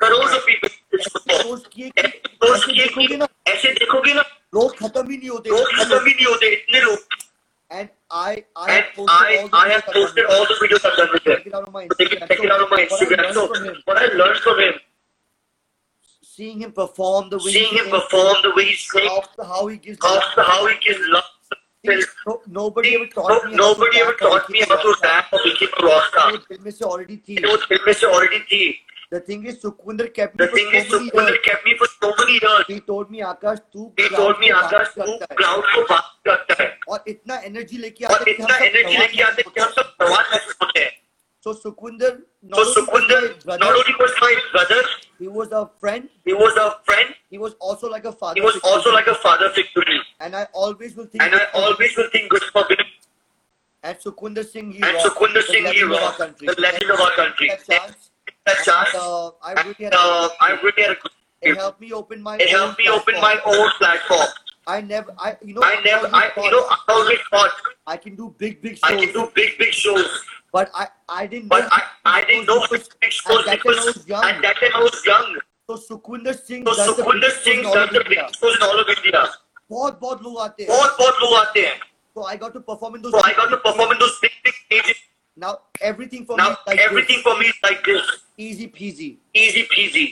[0.00, 3.20] करोड़ों people shows किए shows किए कि
[3.52, 6.98] ऐसे देखोगे ना लोग खत्म ही नहीं होते लोग खत्म भी नहीं होते इतने लोग
[7.70, 7.88] and
[8.22, 12.50] I I I I have posted all the videos I done with him check it
[12.50, 14.72] out on my Instagram so what I learn from him
[16.36, 19.76] seeing him perform the way seeing him perform, the way he sings, how, how he
[19.76, 21.24] gives how, how he gives love.
[22.26, 23.54] No, nobody ever taught me.
[23.56, 26.32] Nobody ever taught me how to rap or become a rock star.
[26.32, 27.36] वो से already थी.
[27.46, 28.74] वो दिल से already थी.
[29.12, 31.44] The thing is, Sukhwinder kept me The for thing is, so many Sukhwinder years.
[31.44, 32.64] kept me for so many years.
[32.68, 35.36] He told me, आकाश तू He crowd told me, को बात तू करता है.
[35.36, 38.62] क्राउड को बात करता है और इतना एनर्जी लेके और आते हैं कि इतना हम
[39.00, 40.92] लेके आते कि हम सब भगवान महसूस होते हैं
[41.46, 41.58] So my
[43.58, 44.82] not only was my brother,
[45.18, 46.08] he was a friend.
[46.24, 48.34] he was a friend, He was also like a father.
[48.34, 50.00] he was also like a father figure to me.
[50.20, 51.22] and I always will think.
[51.22, 51.64] And I good for him.
[51.64, 52.78] always will think good for him.
[53.82, 56.46] And Sukwinder Singh, he And the Singh, he legend of our country.
[56.46, 57.48] the legend of our country.
[57.48, 58.10] That chance,
[58.46, 60.96] That chance, and, uh, I really had a uh, good I really had
[61.42, 62.36] It helped me open my.
[62.38, 64.28] It helped me open my own platform.
[64.66, 67.50] I never, I you know, I never, I, always you know, I always thought
[67.86, 68.80] I can do big, big shows.
[68.84, 70.08] I can do big, big shows,
[70.53, 71.67] but I, I didn't but know.
[71.71, 74.23] I, I didn't know because big shows at that time I because was young.
[74.23, 75.37] at that time I was young.
[75.69, 77.99] So Sukwinder Singh So does the Sukwinder biggest shows Singh in all does of the
[78.05, 78.21] India.
[78.23, 79.27] biggest shows in all of India.
[79.71, 80.69] बहुत बहुत लोग आते हैं.
[80.69, 81.79] बहुत बहुत लोग आते हैं.
[82.15, 83.11] So I got to perform in those.
[83.13, 84.97] So I got to perform in those big, big stages.
[85.37, 85.51] Now
[85.89, 88.21] everything for me Now is like everything for me is like this, this.
[88.37, 89.09] easy peasy.
[89.33, 90.07] easy peasy.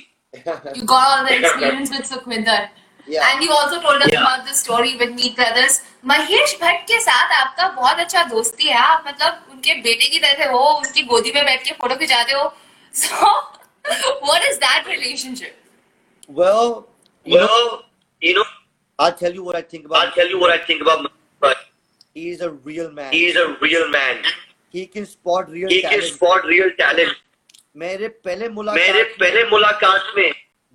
[0.75, 2.69] You got all the experience with Sukhwinder.
[3.06, 3.26] Yeah.
[3.28, 4.20] And you also told us Yeah.
[4.22, 5.80] about the story with Meet Brothers.
[6.10, 10.50] Mahesh Bhatt के साथ आपका बहुत अच्छा दोस्ती है आप मतलब उनके बेटे की तरह
[10.50, 12.52] हो उनकी गोदी में बैठ के फ़ोटो खिंचाते हो
[13.02, 13.28] so
[14.30, 16.72] what is that relationship Well,
[17.24, 17.70] you know, Well,
[18.28, 18.44] you know,
[18.98, 20.00] I'll tell you what I think about.
[20.06, 21.06] I'll tell you what I think about
[21.46, 21.62] but
[22.16, 23.12] He is a real man.
[23.12, 24.22] he is a real man.
[24.74, 26.02] He can spot real He talent.
[26.02, 27.16] can spot real talent.
[27.84, 30.30] मेरे पहले मेरे मुलाकात पहले मुलाकात में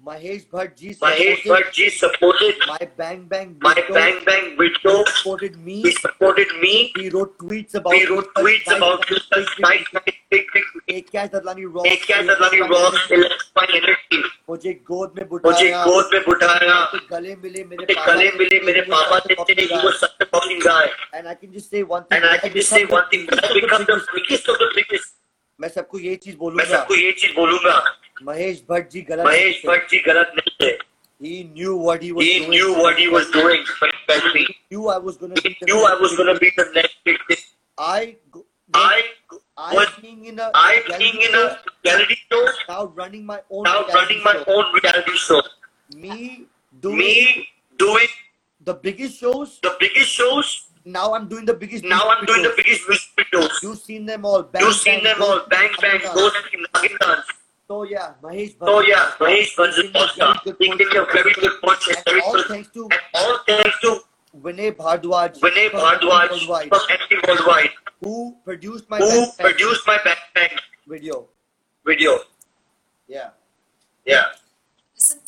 [0.07, 5.55] Mahesh Bhatt ji Mahesh Bhatt ji supported my bang bang my bang bang बिटो supported
[5.65, 9.81] me supported me he wrote tweets about he wrote tweets about this time
[10.89, 15.69] एक क्या दलानी रॉक एक क्या दलानी रॉक इलेक्ट्रिक एनर्जी मुझे गोद में बुटाया। मुझे
[15.91, 16.75] गोद में बुटाया।
[17.11, 21.27] गले मिले मेरे गले मिले मेरे पापा ने तेरे ही वो सत्य पॉलिंग गाय। And
[21.27, 23.99] I can just say one thing and I can just say one thing become the
[24.13, 25.15] biggest of the biggest
[25.59, 27.77] मैं सबको ये चीज़ बोलूँगा। मैं सबको ये चीज़ बोलूँगा।
[28.22, 29.68] महेश भट्ट जी गलत महेश नहीं थे.
[29.68, 30.72] भट्ट जी गलत नहीं थे
[31.24, 34.87] he knew what he was he doing knew what he was doing especially He knew
[34.94, 37.18] I was gonna he be the knew I was going to be the next big
[37.28, 37.42] thing
[37.88, 37.98] I
[38.37, 38.42] go-
[38.80, 38.96] I
[39.66, 42.40] I was being in a I reality being in a show, reality show
[42.72, 44.56] now running my own now reality running my show.
[44.56, 45.38] own reality show
[46.06, 46.18] me
[46.87, 47.46] doing me
[47.85, 48.12] doing
[48.70, 50.50] the biggest shows the biggest shows
[50.98, 52.64] now I'm doing the biggest now I'm music doing the videos.
[52.64, 55.70] biggest music videos you've seen them all bang, you've seen bang, them all Ghost, bang
[55.87, 57.32] bang Nagin ghost and Nagin dance
[57.67, 58.67] So yeah Mahesh Bhajan.
[58.67, 60.41] So yeah, Mahesh was He's a been a all-star.
[60.45, 63.39] very good He gave a very good coach and all good thanks to and all
[63.47, 63.99] thanks to
[64.45, 70.49] Vinay Bhardwaj Vinay Bhardwaj from NT Worldwide who produced my who Bang produced my Bang
[70.88, 71.25] video
[71.86, 72.19] video.
[73.08, 73.30] yeah
[74.06, 74.25] Yeah.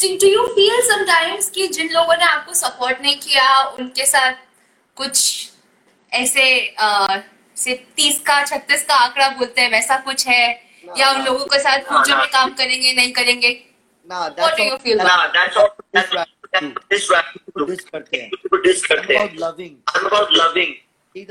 [0.02, 3.48] Do, do you feel sometimes कि जिन लोगों ने आपको support नहीं किया
[3.80, 4.34] उनके साथ
[4.98, 5.50] कुछ
[6.22, 6.46] ऐसे
[6.80, 7.22] अ,
[7.64, 11.60] से तीस का छत्तीस का आंकड़ा बोलते हैं वैसा कुछ है या उन लोगों के
[11.60, 13.66] साथ फ्यूचर में काम करेंगे नहीं करेंगे?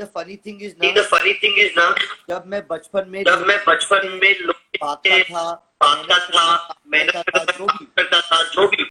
[0.05, 1.95] फनी थिंग इज़ ना फनी थिंग इज़ ना
[2.29, 4.35] जब मैं बचपन में जब मैं बचपन में
[4.81, 8.83] पाता था पाता था मेहनत करता जो भी।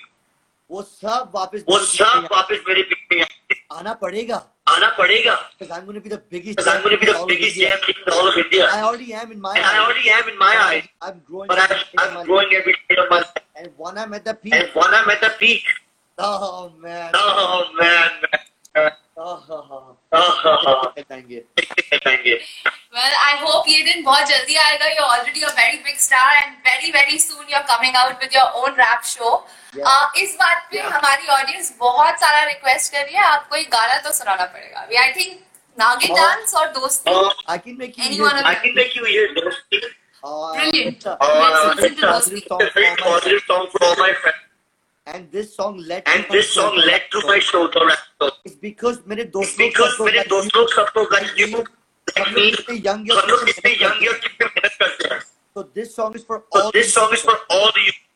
[0.71, 4.37] वो सब वापस वो सब वापस मेरे पीछे आना पड़ेगा
[4.69, 7.25] आना पड़ेगा because I'm going to be the biggest because I'm going to be the
[7.29, 8.69] biggest champion in all of India.
[8.73, 10.89] I already am in my And I already am in my eyes.
[11.03, 13.35] I'm, growing But I'm, I'm growing every day of my life.
[13.57, 15.65] and when I'm at the peak And when I'm at the peak,
[16.19, 18.11] oh man oh man,
[18.77, 18.91] man.
[19.17, 19.97] oh, oh, oh.
[20.13, 22.39] Oh, oh, जाएँगे
[22.93, 24.87] Well, I hope ये दिन बहुत जल्दी आएगा.
[24.91, 28.47] You're already a very big star and very very soon you're coming out with your
[28.61, 29.33] own rap show.
[29.77, 29.85] Yeah.
[29.91, 30.89] Uh, इस बात पे Yeah.
[30.95, 34.87] हमारी ऑडियंस बहुत सारा रिक्वेस्ट कर रही है आपको एक गाना तो सुनाना पड़ेगा.
[34.93, 35.37] We I think
[35.83, 36.17] Naagin Oh.
[36.17, 37.11] Dance और दोस्ती.
[37.15, 39.29] Oh, I can make you Anyone I can make you hear.
[40.25, 40.97] Oh, Brilliant.
[40.97, 42.43] it's Oh, Let's listen to things.
[42.43, 44.45] It's a very positive song for all my friends.
[45.11, 48.31] and this song led And to this song led to my show, The Rap Show.
[48.49, 49.95] It's because मेरे It's दोस्त लोग because
[50.75, 51.77] सब
[55.55, 58.08] So this song is the all young, young,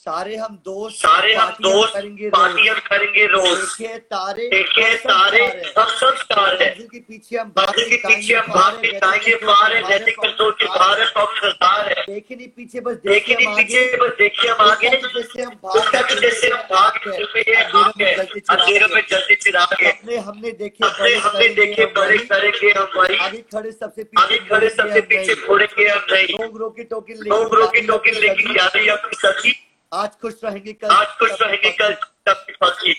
[0.00, 4.96] सारे हम दोस्त सारे हम दोस्त करेंगे पार्टी हम करेंगे रोज। देखे तारे देखे हम
[4.96, 8.92] सब तारे तारे। सब स्टार है के पीछे हम मंजिल के पीछे हम भाग के
[8.94, 12.96] जाएँगे पार है नैतिक कंट्रोल के बाहर है सब सरदार है। देखे नहीं पीछे बस
[12.96, 16.98] देखिए देखे नहीं पीछे बस देखिए हम आगे। जैसे हम उसका भी जैसे हम भाग
[17.04, 18.10] के
[18.50, 23.16] अंधेरों में जलते चिराग है। अपने हमने देखे अपने हमने देखे बड़े करेंगे हम वही
[23.18, 27.54] आगे खड़े सबसे पीछे आगे खड़े सबसे पीछे छोड़ेंगे हम नहीं। लोग रोके टोकन लोग
[27.54, 29.58] रोके टोकन लेके जा रही अपनी सच्ची
[29.92, 31.94] आज खुश रहेंगे कल आज खुश रहेंगे कल
[32.28, 32.94] सबकी फंसी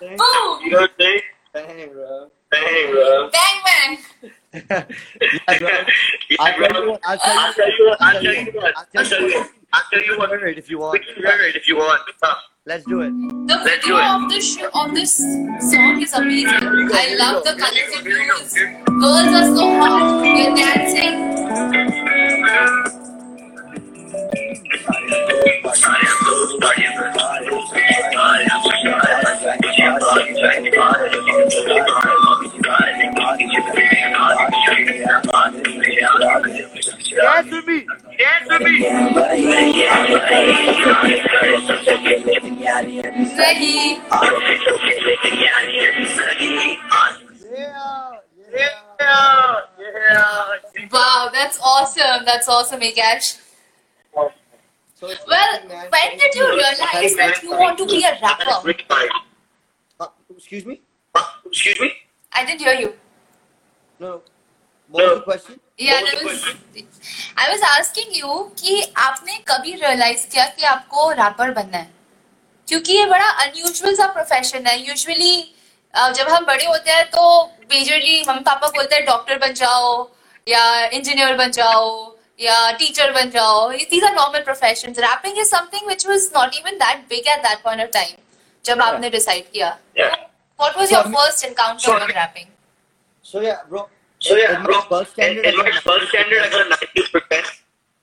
[0.00, 0.62] Boom!
[0.64, 1.22] You know what I'm saying?
[1.54, 2.16] Dang, bro.
[2.52, 3.30] Dang, bro.
[3.34, 3.92] Bang bang.
[4.52, 5.68] Yeah, bro.
[6.30, 9.22] Yeah, I'll tell you what, I'll tell you what, I'll tell you what, I'll tell
[9.22, 12.02] you, I'll tell you what, if you we can hear it if you want.
[12.66, 13.10] Let's do it.
[13.10, 14.04] The Let's do video it.
[14.10, 16.90] of this show, of this song is amazing.
[16.92, 18.04] I love the colors of.
[19.00, 20.22] Girls are so hot.
[20.22, 21.14] They're dancing.
[37.20, 37.86] Dance with me.
[38.18, 38.86] Dance with me.
[43.38, 44.00] Ready?
[47.50, 48.10] Yeah.
[48.52, 50.88] Yeah, yeah.
[50.92, 52.24] Wow, that's awesome.
[52.24, 53.38] That's awesome, Akash.
[54.94, 58.74] So Well, when did you realize that you want to be a rapper?
[59.98, 60.06] Uh,
[60.36, 60.80] excuse me?
[61.46, 61.92] Excuse me?
[62.32, 62.94] I didn't hear you.
[63.98, 64.22] No.
[68.96, 71.90] आपने कभी realise किया कि आपको wrapper बनना है?
[72.68, 75.36] क्योंकि ये बड़ा अनयूजल सा प्रोफेशन है। यूजली
[75.94, 77.22] जब हम बड़े होते हैं तो
[77.72, 80.08] मेजरली मम्मी पापा बोलते हैं डॉक्टर बन जाओ
[80.46, 85.88] या इंजीनियर बन जाओ या टीचर बन जाओ। These are normal profession rapping is something
[85.88, 88.16] which was not even that big at that point of time
[88.64, 89.68] जब आपने डिसाइड किया।
[90.60, 92.46] What was your first encounter with rapping
[93.24, 93.88] So yeah, bro.
[94.26, 94.36] I with mean- rapping So yeah, bro.
[94.36, 96.86] So yeah, in bro, my first standard, in I my first standard, I got a
[96.86, 97.44] 90%.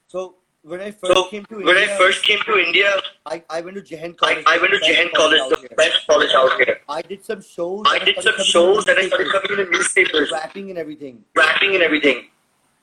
[0.08, 3.44] So when I first So came to when India, I first came to India, I,
[3.50, 4.44] I went to Jahan I, College.
[4.48, 6.80] I went to Jahan College, the best college out here.
[6.90, 7.84] I did some shows.
[7.88, 11.24] I and did some shows and I started coming in the newspapers, rapping and everything.
[11.36, 12.28] rapping and everything.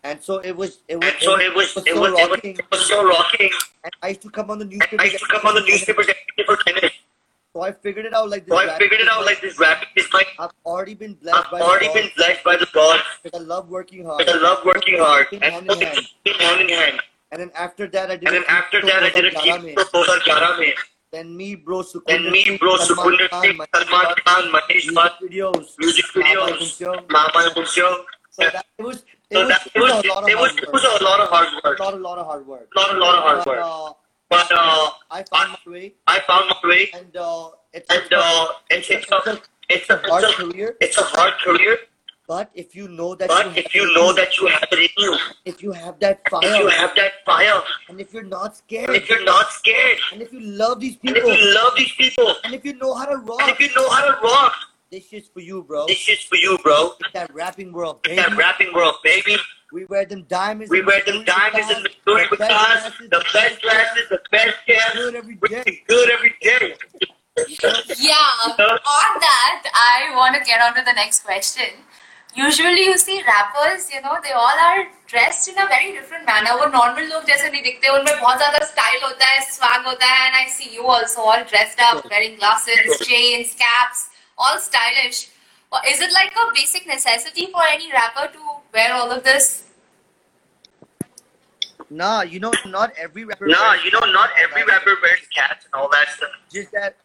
[0.04, 2.30] And so it was, it was, And so it was, it so was, it was,
[2.30, 2.56] rocking.
[2.58, 3.50] it was so rocking.
[3.84, 5.00] And I used to come on the newspaper.
[5.00, 6.93] I used to come on the newspaper every day for 10 minutes.
[7.54, 8.52] So I figured it out like this.
[8.52, 11.50] So I figured it out like this rapping is my, I've already been blessed I've
[11.52, 13.00] by already the been blessed by the God.
[13.22, 14.18] because I love working hard.
[14.18, 15.28] Because I love working hard.
[15.30, 15.98] And hand in hand.
[16.40, 17.00] hand in hand.
[17.30, 18.26] And then after that, I did.
[18.26, 20.72] And then after that, I did a keep proposal Gara mein.
[21.12, 25.66] Then me, bro, Sukunder And me, bro, Sukunder Singh, Salman Khan, Mahesh music Bhatt, videos,
[25.78, 27.08] music videos.
[27.08, 28.04] Mama Kunchyo.
[28.30, 30.50] So that it was, it So was, that it was, a lot of it was,
[30.50, 30.72] hard it work.
[30.72, 31.78] was a lot of hard work.
[31.78, 32.68] Not a lot of hard work.
[32.74, 33.58] Not a lot of hard work.
[33.62, 33.92] Uh,
[34.34, 38.48] But uh, I found my way, I found my way, and uh, it's, and uh,
[38.70, 40.76] it's, it's, a, it's, a, hard it's, a, career.
[40.80, 41.78] it's a hard career.
[42.26, 45.16] But if you know that, But if you know that you have it in you,
[45.44, 48.54] if you have that fire, if you have that fire, and if you're not and
[48.56, 51.72] scared, if you're not scared, and if you love these people, and if you love
[51.76, 54.20] these people, and if you know how to and rock, if you know how to
[54.20, 54.54] rock,
[54.90, 55.86] this shit's for you, bro.
[55.86, 56.92] this is for you, bro.
[57.00, 59.36] It's that rapping world, It's that rapping world, baby.
[59.73, 60.71] We wear them diamonds.
[60.71, 63.23] We and wear them Louis diamonds Vuitton, and the Louis the best Vuittons, glasses, the
[63.33, 64.93] best glasses, the best we caps.
[64.93, 65.83] do it every We day.
[65.87, 66.75] good every day.
[67.47, 67.73] You know?
[67.97, 68.15] Yeah,
[68.47, 71.69] on that, I want to get on to the next question.
[72.35, 76.51] Usually you see rappers, you know, they all are dressed in a very different manner.
[76.57, 80.27] वो normal लोग जैसे नहीं दिखते उनमें बहुत ज़्यादा style होता है, swag होता है,
[80.27, 85.27] and I see you also all dressed up, wearing glasses, chains, caps, all stylish.
[85.71, 88.39] Well, Is it like a basic necessity for any rapper to
[88.73, 89.62] wear all of this?
[91.94, 93.46] Nah, you know, not every rapper.
[93.46, 96.30] Nah, wears you know, not every rapper wears cats and all that stuff.
[96.50, 96.96] Just that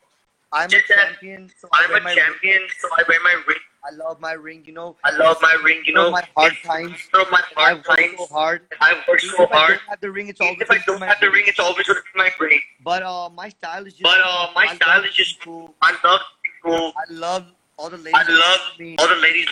[0.52, 3.58] I'm a Just that champion, so I I'm a champion, so I wear my ring.
[3.86, 4.95] I love my ring, you know.
[5.06, 6.10] I love my ring, you know.
[6.10, 6.97] my hard times.
[7.13, 8.17] Through my I hard work times.
[8.17, 8.62] so hard.
[8.82, 9.69] I work so if I hard.
[9.78, 11.36] don't have the ring, it's always if I gonna don't have the ring.
[11.36, 12.60] ring, it's always going to be my ring.
[12.84, 14.04] But uh, my style is just.
[14.04, 15.75] But uh, my I style is just cool.
[15.84, 16.93] I love people.
[16.97, 17.45] I love
[17.78, 18.13] all the ladies.
[18.15, 18.95] I love me.
[18.97, 19.47] all the ladies.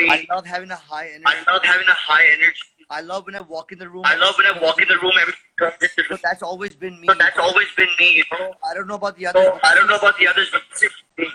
[0.00, 1.24] I love having a high energy.
[1.26, 2.58] I love having a high energy.
[2.89, 4.03] I love when I walk in the room.
[4.05, 5.13] I love when I walk in the room.
[5.19, 6.21] Everything comes So different.
[6.21, 7.07] that's always been me.
[7.07, 8.53] So that's always been me, you know.
[8.63, 9.43] I don't know about the others.
[9.45, 11.27] So I don't know about the others, but this is me.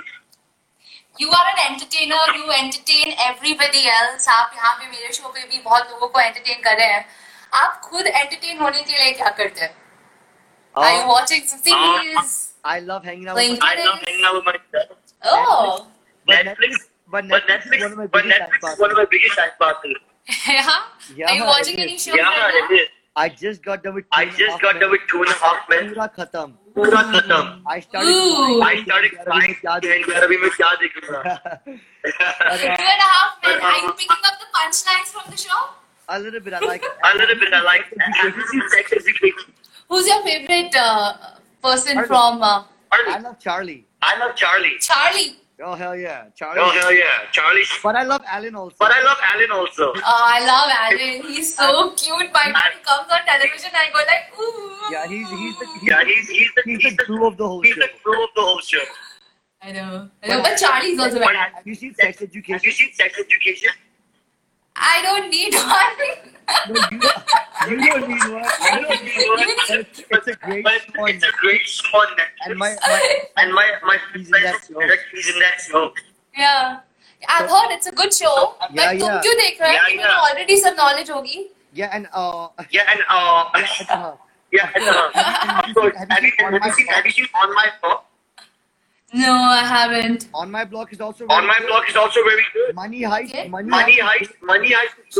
[1.19, 4.27] You are an entertainer, you entertain everybody else.
[4.29, 7.05] आप यहाँ पे मेरे show पे भी बहुत लोगों को entertain कर रहे हैं.
[7.63, 9.75] आप खुद entertain होने के लिए क्या करते हैं?
[10.77, 12.55] Are you Uh, watching some series?
[12.65, 15.15] I love hanging out Playing with my, I love hanging out with my friends.
[15.25, 15.87] Oh,
[16.27, 18.73] but Netflix, Netflix, but but Netflix, Netflix, is one of my but biggest Netflix time
[18.73, 19.97] is one of my biggest time passes.
[20.49, 20.71] yeah.
[21.17, 22.05] Yeah, Are you watching it any is.
[22.05, 22.77] shows Yeah, right it now?
[22.77, 22.89] is.
[23.17, 24.05] I just got done with.
[24.13, 24.81] I two and a just half got men.
[24.83, 25.89] done with two and a half men.
[25.93, 26.53] Pura khatam.
[26.75, 27.63] Pura khatam.
[27.67, 28.09] I started.
[28.11, 28.63] Ooh.
[28.63, 31.23] I started crying and यार अभी मैं क्या देखूंगा?
[31.65, 33.61] Two and a half men.
[33.61, 35.61] Are you picking up the punchlines from the show?
[36.09, 36.55] a little bit.
[36.55, 36.83] I like.
[36.83, 36.91] it.
[37.13, 37.85] A little bit I like
[38.21, 39.53] Have you seen Sex Education?
[39.89, 41.13] Who's your favorite uh,
[41.63, 42.09] person Charlie.
[42.09, 43.23] from uh, I Charlie.
[43.25, 43.87] love Charlie.
[44.03, 44.75] I love Charlie.
[44.81, 45.37] Charlie?
[45.64, 46.60] Oh hell yeah, Charlie.
[46.60, 47.64] Oh hell yeah, Charlie.
[47.82, 48.76] But I love Alan also.
[48.78, 49.94] But I love Alan also.
[49.96, 51.32] Oh, I love Alan.
[51.32, 52.34] He's so cute.
[52.34, 54.92] By the time he comes on television, I go like, ooh.
[54.92, 57.38] yeah, he's he's the he's, Yeah, he's he's the he's he's the the glue of
[57.38, 57.82] the whole he's show.
[57.82, 58.84] the crew of the whole show.
[59.62, 60.10] I know.
[60.24, 60.42] I know.
[60.44, 62.54] But Charlie's also very But- Have you seen Sex Education?
[62.54, 63.72] Have you seen Sex Education?
[64.76, 66.32] I don't need one.
[66.68, 68.44] No, you, You don't need one.
[68.44, 69.80] You don't need one.
[69.80, 71.10] It's, it's a great But song.
[71.10, 72.06] it's a great song
[72.47, 74.81] And my, my and my my He's in that show.
[75.13, 75.93] He's in that show.
[76.37, 76.81] Yeah.
[77.29, 78.55] I've heard it's a good show.
[78.73, 79.21] Yeah, but तुम yeah.
[79.23, 79.75] क्यों देख रहे हो?
[79.77, 80.17] Yeah, तुम्हें yeah.
[80.17, 81.39] तो already सब knowledge होगी.
[81.75, 84.15] yeah, and uh, Yeah, and uh, uh,
[84.53, 87.55] yeah, and uh, of course, have you seen have you seen have you seen on
[87.55, 88.01] my blog?
[89.13, 90.29] No, I haven't.
[90.33, 92.75] on my blog is also On my blog is also very good.
[92.75, 93.31] Money heist.
[93.35, 93.49] Okay.
[93.49, 94.33] Money, Money heist.
[94.33, 95.19] heist, money heist.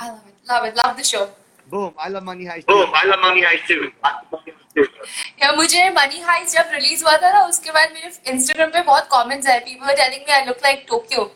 [0.00, 0.48] I love it.
[0.52, 0.76] Love it.
[0.76, 1.30] Love the show.
[1.70, 1.94] Boom.
[1.98, 2.66] I love money heist.
[2.66, 3.92] Boom, I love money heist too.
[4.02, 4.63] I love money heist too.
[4.77, 9.07] या मुझे money हाइस जब release हुआ था ना उसके बाद मेरे इंस्टाग्राम पे बहुत
[9.13, 11.31] कमेंट्स आए people telling me I look like Tokyo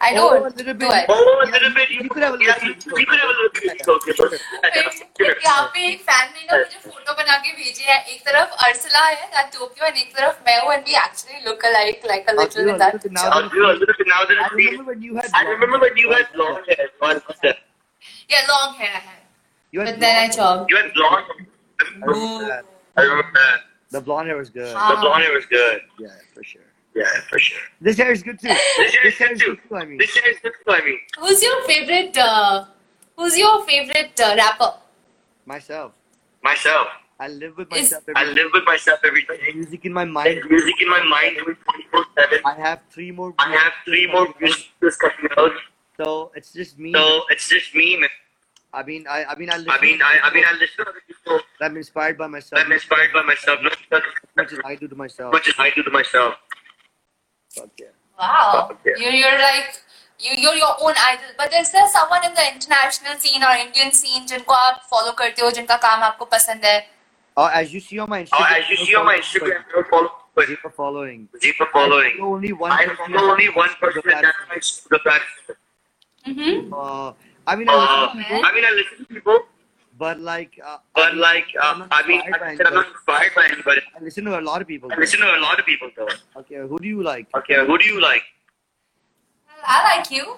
[0.00, 0.58] I know don't
[5.44, 9.04] यहाँ पे एक फ़ैन ने ना मुझे फ़ोटो बना के भेजे है। एक तरफ़ अर्सला
[9.06, 12.32] है दैट टोक्यो एंड एक तरफ़ मैं हूँ and we actually look alike like a
[12.40, 12.94] little that
[15.34, 17.54] I remember when you had long hair
[18.32, 19.00] yeah long hair
[19.74, 20.02] you had
[20.96, 21.51] long hair
[21.86, 22.64] I remember that.
[22.96, 23.60] I remember that.
[23.90, 24.68] The blonde hair was good.
[24.68, 25.80] The blonde hair was good.
[25.98, 26.62] Yeah, for sure.
[26.94, 27.58] Yeah, for sure.
[27.80, 28.48] This hair is good too.
[28.48, 29.76] This hair is good too.
[29.76, 30.72] I mean, This hair is good too.
[30.72, 32.64] I mean, who's your favorite uh,
[33.16, 34.74] who's your favorite uh, rapper
[35.46, 35.92] myself.
[36.42, 36.88] myself.
[37.20, 38.04] I live with Is- myself.
[38.16, 39.52] I Every live with myself every day.
[39.54, 40.50] music in my There's mind.
[40.50, 42.40] music in my mind 24 7.
[42.44, 43.32] I have three more.
[43.38, 45.52] I have three more musicals coming out.
[45.98, 46.92] So it's just me.
[46.92, 48.08] So it's just me, man.
[48.73, 50.89] I mean, I, I mean, I, I listen mean, I, I mean, I listen to
[50.91, 51.39] other people.
[51.61, 52.61] I'm inspired by myself.
[52.63, 54.03] I'm inspired by myself, not as
[54.35, 55.33] Much as I do to myself.
[55.33, 56.35] much as I do to myself.
[57.55, 57.87] Fuck yeah.
[58.19, 58.77] Wow.
[58.85, 58.93] Yeah.
[58.97, 59.81] You're, you're like,
[60.19, 61.31] you, you're your own idol.
[61.37, 65.41] But is there someone in the international scene or Indian scene जिनको आप follow करते
[65.41, 66.77] हो, जिनका काम आपको पसंद है?
[67.37, 68.57] Oh, as you see on my Oh, Instagram.
[68.59, 71.27] as you see on my Instagram, I follow but Zero following.
[71.41, 72.17] deeper I following.
[72.17, 72.71] follow only one.
[72.71, 74.89] I person follow only one on person the and that's platform.
[74.91, 75.57] the platform.
[76.27, 76.73] Mm-hmm.
[76.73, 77.11] Uh,
[77.46, 79.38] I mean, I Uh, listen to people, I mean, I listen to people,
[79.98, 82.24] but like, uh, but like, uh, I'm not I mean, I
[82.56, 82.88] said I'm not anybody.
[82.90, 83.80] inspired by anybody.
[83.98, 84.92] I listen to a lot of people.
[84.92, 86.08] I listen to a lot of people though.
[86.40, 87.26] Okay, who do you like?
[87.36, 88.22] Okay, who do you like?
[89.64, 90.36] I like you.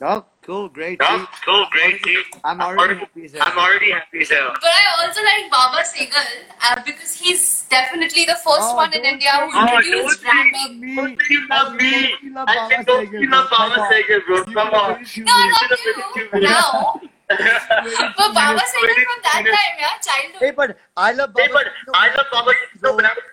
[0.00, 0.98] Oh, cool, great.
[1.02, 1.26] Oh, see?
[1.44, 2.22] cool, great, see.
[2.42, 3.42] I'm already happy as hell.
[3.44, 4.52] I'm already happy as hell.
[4.54, 6.24] But I also like Baba Segal
[6.64, 10.56] uh, because he's definitely the first Oh, one in India who Oh, introduced don't say
[10.56, 10.80] rapping.
[10.80, 10.96] me.
[10.96, 12.14] Don't say you love me.
[12.48, 13.58] I Baba said don't you love bro.
[13.58, 13.92] Baba Come.
[13.92, 14.44] Segal, bro.
[14.44, 14.88] Come on.
[15.28, 15.60] No, much.
[15.60, 16.40] not you.
[16.40, 17.00] Now.
[17.28, 20.40] But Baba Segal from that time, yeah, childhood.
[20.40, 21.44] Hey, but I love Baba.
[21.44, 23.24] Hey, but I love Baba Segal so when I was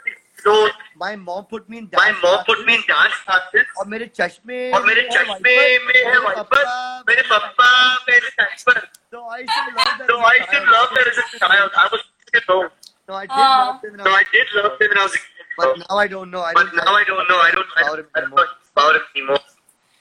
[0.43, 0.68] so
[1.02, 3.86] My mom put me in my dance mom put classes me in dance classes और
[3.94, 7.68] मेरे चश्मे और मेरे में है चश्मे wiper, में है मेरे वाइपर पापा, मेरे पापा
[8.08, 8.80] मेरे चाचा
[9.12, 10.06] So I used to love that.
[10.08, 11.70] So I used to love that as a child.
[11.84, 12.02] I was
[12.34, 12.61] you know,
[13.06, 13.54] So I did Ah.
[13.66, 14.02] love them.
[14.06, 15.46] so I did love him when I was a kid.
[15.61, 16.42] But now I don't know.
[16.48, 17.38] I But don't now I don't know.
[17.46, 17.72] I don't.
[17.76, 18.44] I about don't, him I don't anymore.
[18.44, 19.40] know about him anymore.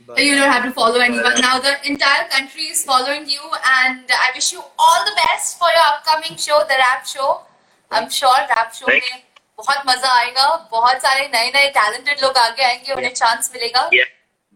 [0.10, 1.40] But- You don't have to follow anyone.
[1.46, 3.50] Now the entire country is following you,
[3.80, 7.30] and I wish you all the best for your upcoming show, the rap show.
[7.92, 9.26] I'm sure rap show Thank में
[9.59, 13.89] बहुत मज़ा आएगा बहुत सारे नए नए talented लोग आगे आएँगे उन्हें चांस मिलेगा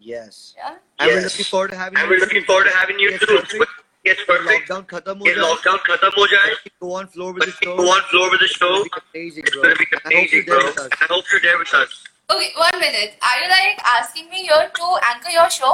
[0.09, 0.35] Yes.
[0.57, 0.75] Yeah?
[1.03, 1.23] And Yes.
[1.23, 3.65] looking forward to having And we're looking forward to having you Yes, too.
[4.07, 4.69] Yes, perfect.
[4.69, 5.41] Lockdown खत्म हो जाए.
[5.41, 6.53] lockdown खत्म हो जाए.
[6.85, 7.73] Go on floor with the show.
[7.79, 8.69] go on floor with the show.
[8.77, 9.63] It's gonna amazing, It's bro.
[9.65, 10.61] gonna be amazing, bro.
[10.99, 11.97] I hope you're there with us.
[12.35, 13.17] Okay, one minute.
[13.31, 15.73] Are you like asking me here to anchor your show?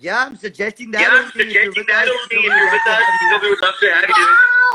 [0.00, 1.00] Yeah, I'm suggesting that.
[1.02, 1.44] Yeah, I'm only.
[1.44, 2.18] Suggesting that only.
[2.18, 3.30] so If you're with us, you.
[3.30, 4.26] so we would love to have you.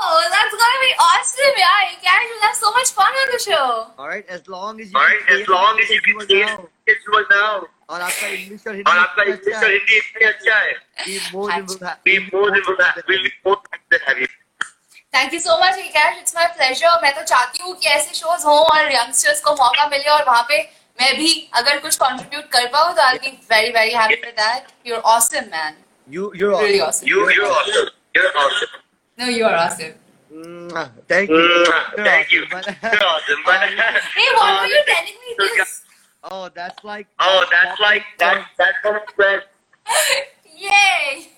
[0.04, 1.78] Wow, that's gonna be awesome, yeah.
[1.92, 3.68] You guys will have so much fun on the show.
[3.98, 6.42] All right, as long as you All right, as long as you stay can stay
[6.42, 6.68] now.
[6.94, 7.68] as you are now.
[7.94, 10.74] और आपका English और हिंदी और आपका English अच्छा और है, हिंदी इतनी अच्छा है.
[11.08, 13.02] we more than will have- We more than will have.
[13.10, 13.58] We'll be more
[13.92, 14.28] than have you.
[15.16, 18.46] Thank you so much Kash it's my pleasure मैं तो चाहती हूँ कि ऐसे शोज़
[18.48, 20.62] हों और यंगस्टर्स को मौका मिले और वहाँ पे
[21.02, 21.30] मैं भी
[21.60, 25.02] अगर कुछ कंट्रीब्यूट कर पाऊँ तो I be very very happy with that you are
[25.16, 25.82] awesome man
[26.14, 26.88] You, you're really awesome.
[26.88, 27.86] awesome You, you're awesome.
[28.16, 28.72] You're awesome.
[29.20, 29.94] no you are awesome
[30.40, 30.84] Mwah.
[31.14, 31.44] Thank you.
[31.44, 31.78] Mwah.
[31.98, 32.42] You're Thank you.
[32.58, 33.44] awesome, but- You're awesome.
[33.46, 33.64] But
[34.18, 35.72] hey what were you telling me this
[36.32, 37.08] oh, that's like.
[37.20, 38.44] oh, that's like that.
[38.64, 39.42] That's kind of friend.
[40.66, 41.30] yay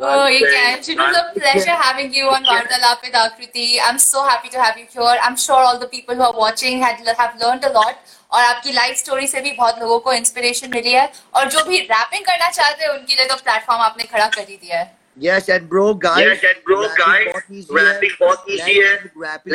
[0.00, 0.78] Oh, you can.
[0.78, 3.78] It was a pleasure having you on Vartalap with Akriti.
[3.82, 5.18] I'm so happy to have you here.
[5.22, 7.96] I'm sure all the people who are watching had have learned a lot.
[8.32, 11.06] और आपकी life story से भी बहुत लोगों को inspiration मिली है
[11.36, 14.56] और जो भी रैपिंग करना चाहते हैं उनके लिए तो प्लेटफॉर्म आपने खड़ा कर ही
[14.56, 16.18] दिया है Yes, and bro, guys.
[16.18, 17.60] Yes, and bro, guys, है.
[17.70, 19.12] rapping बहुत easy है.
[19.16, 19.54] Rapping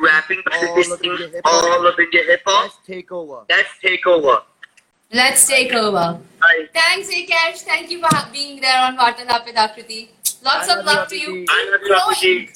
[0.00, 0.42] rapping
[1.44, 2.62] all of of India hip hop.
[2.62, 3.44] Let's take over.
[3.50, 4.36] Let's take over.
[5.12, 6.18] Let's take over.
[6.40, 7.62] I, Thanks, Akash.
[7.62, 10.08] Thank you for being there on Vartalap with Akriti.
[10.42, 11.44] Lots I of love to you.
[11.48, 12.48] I love you.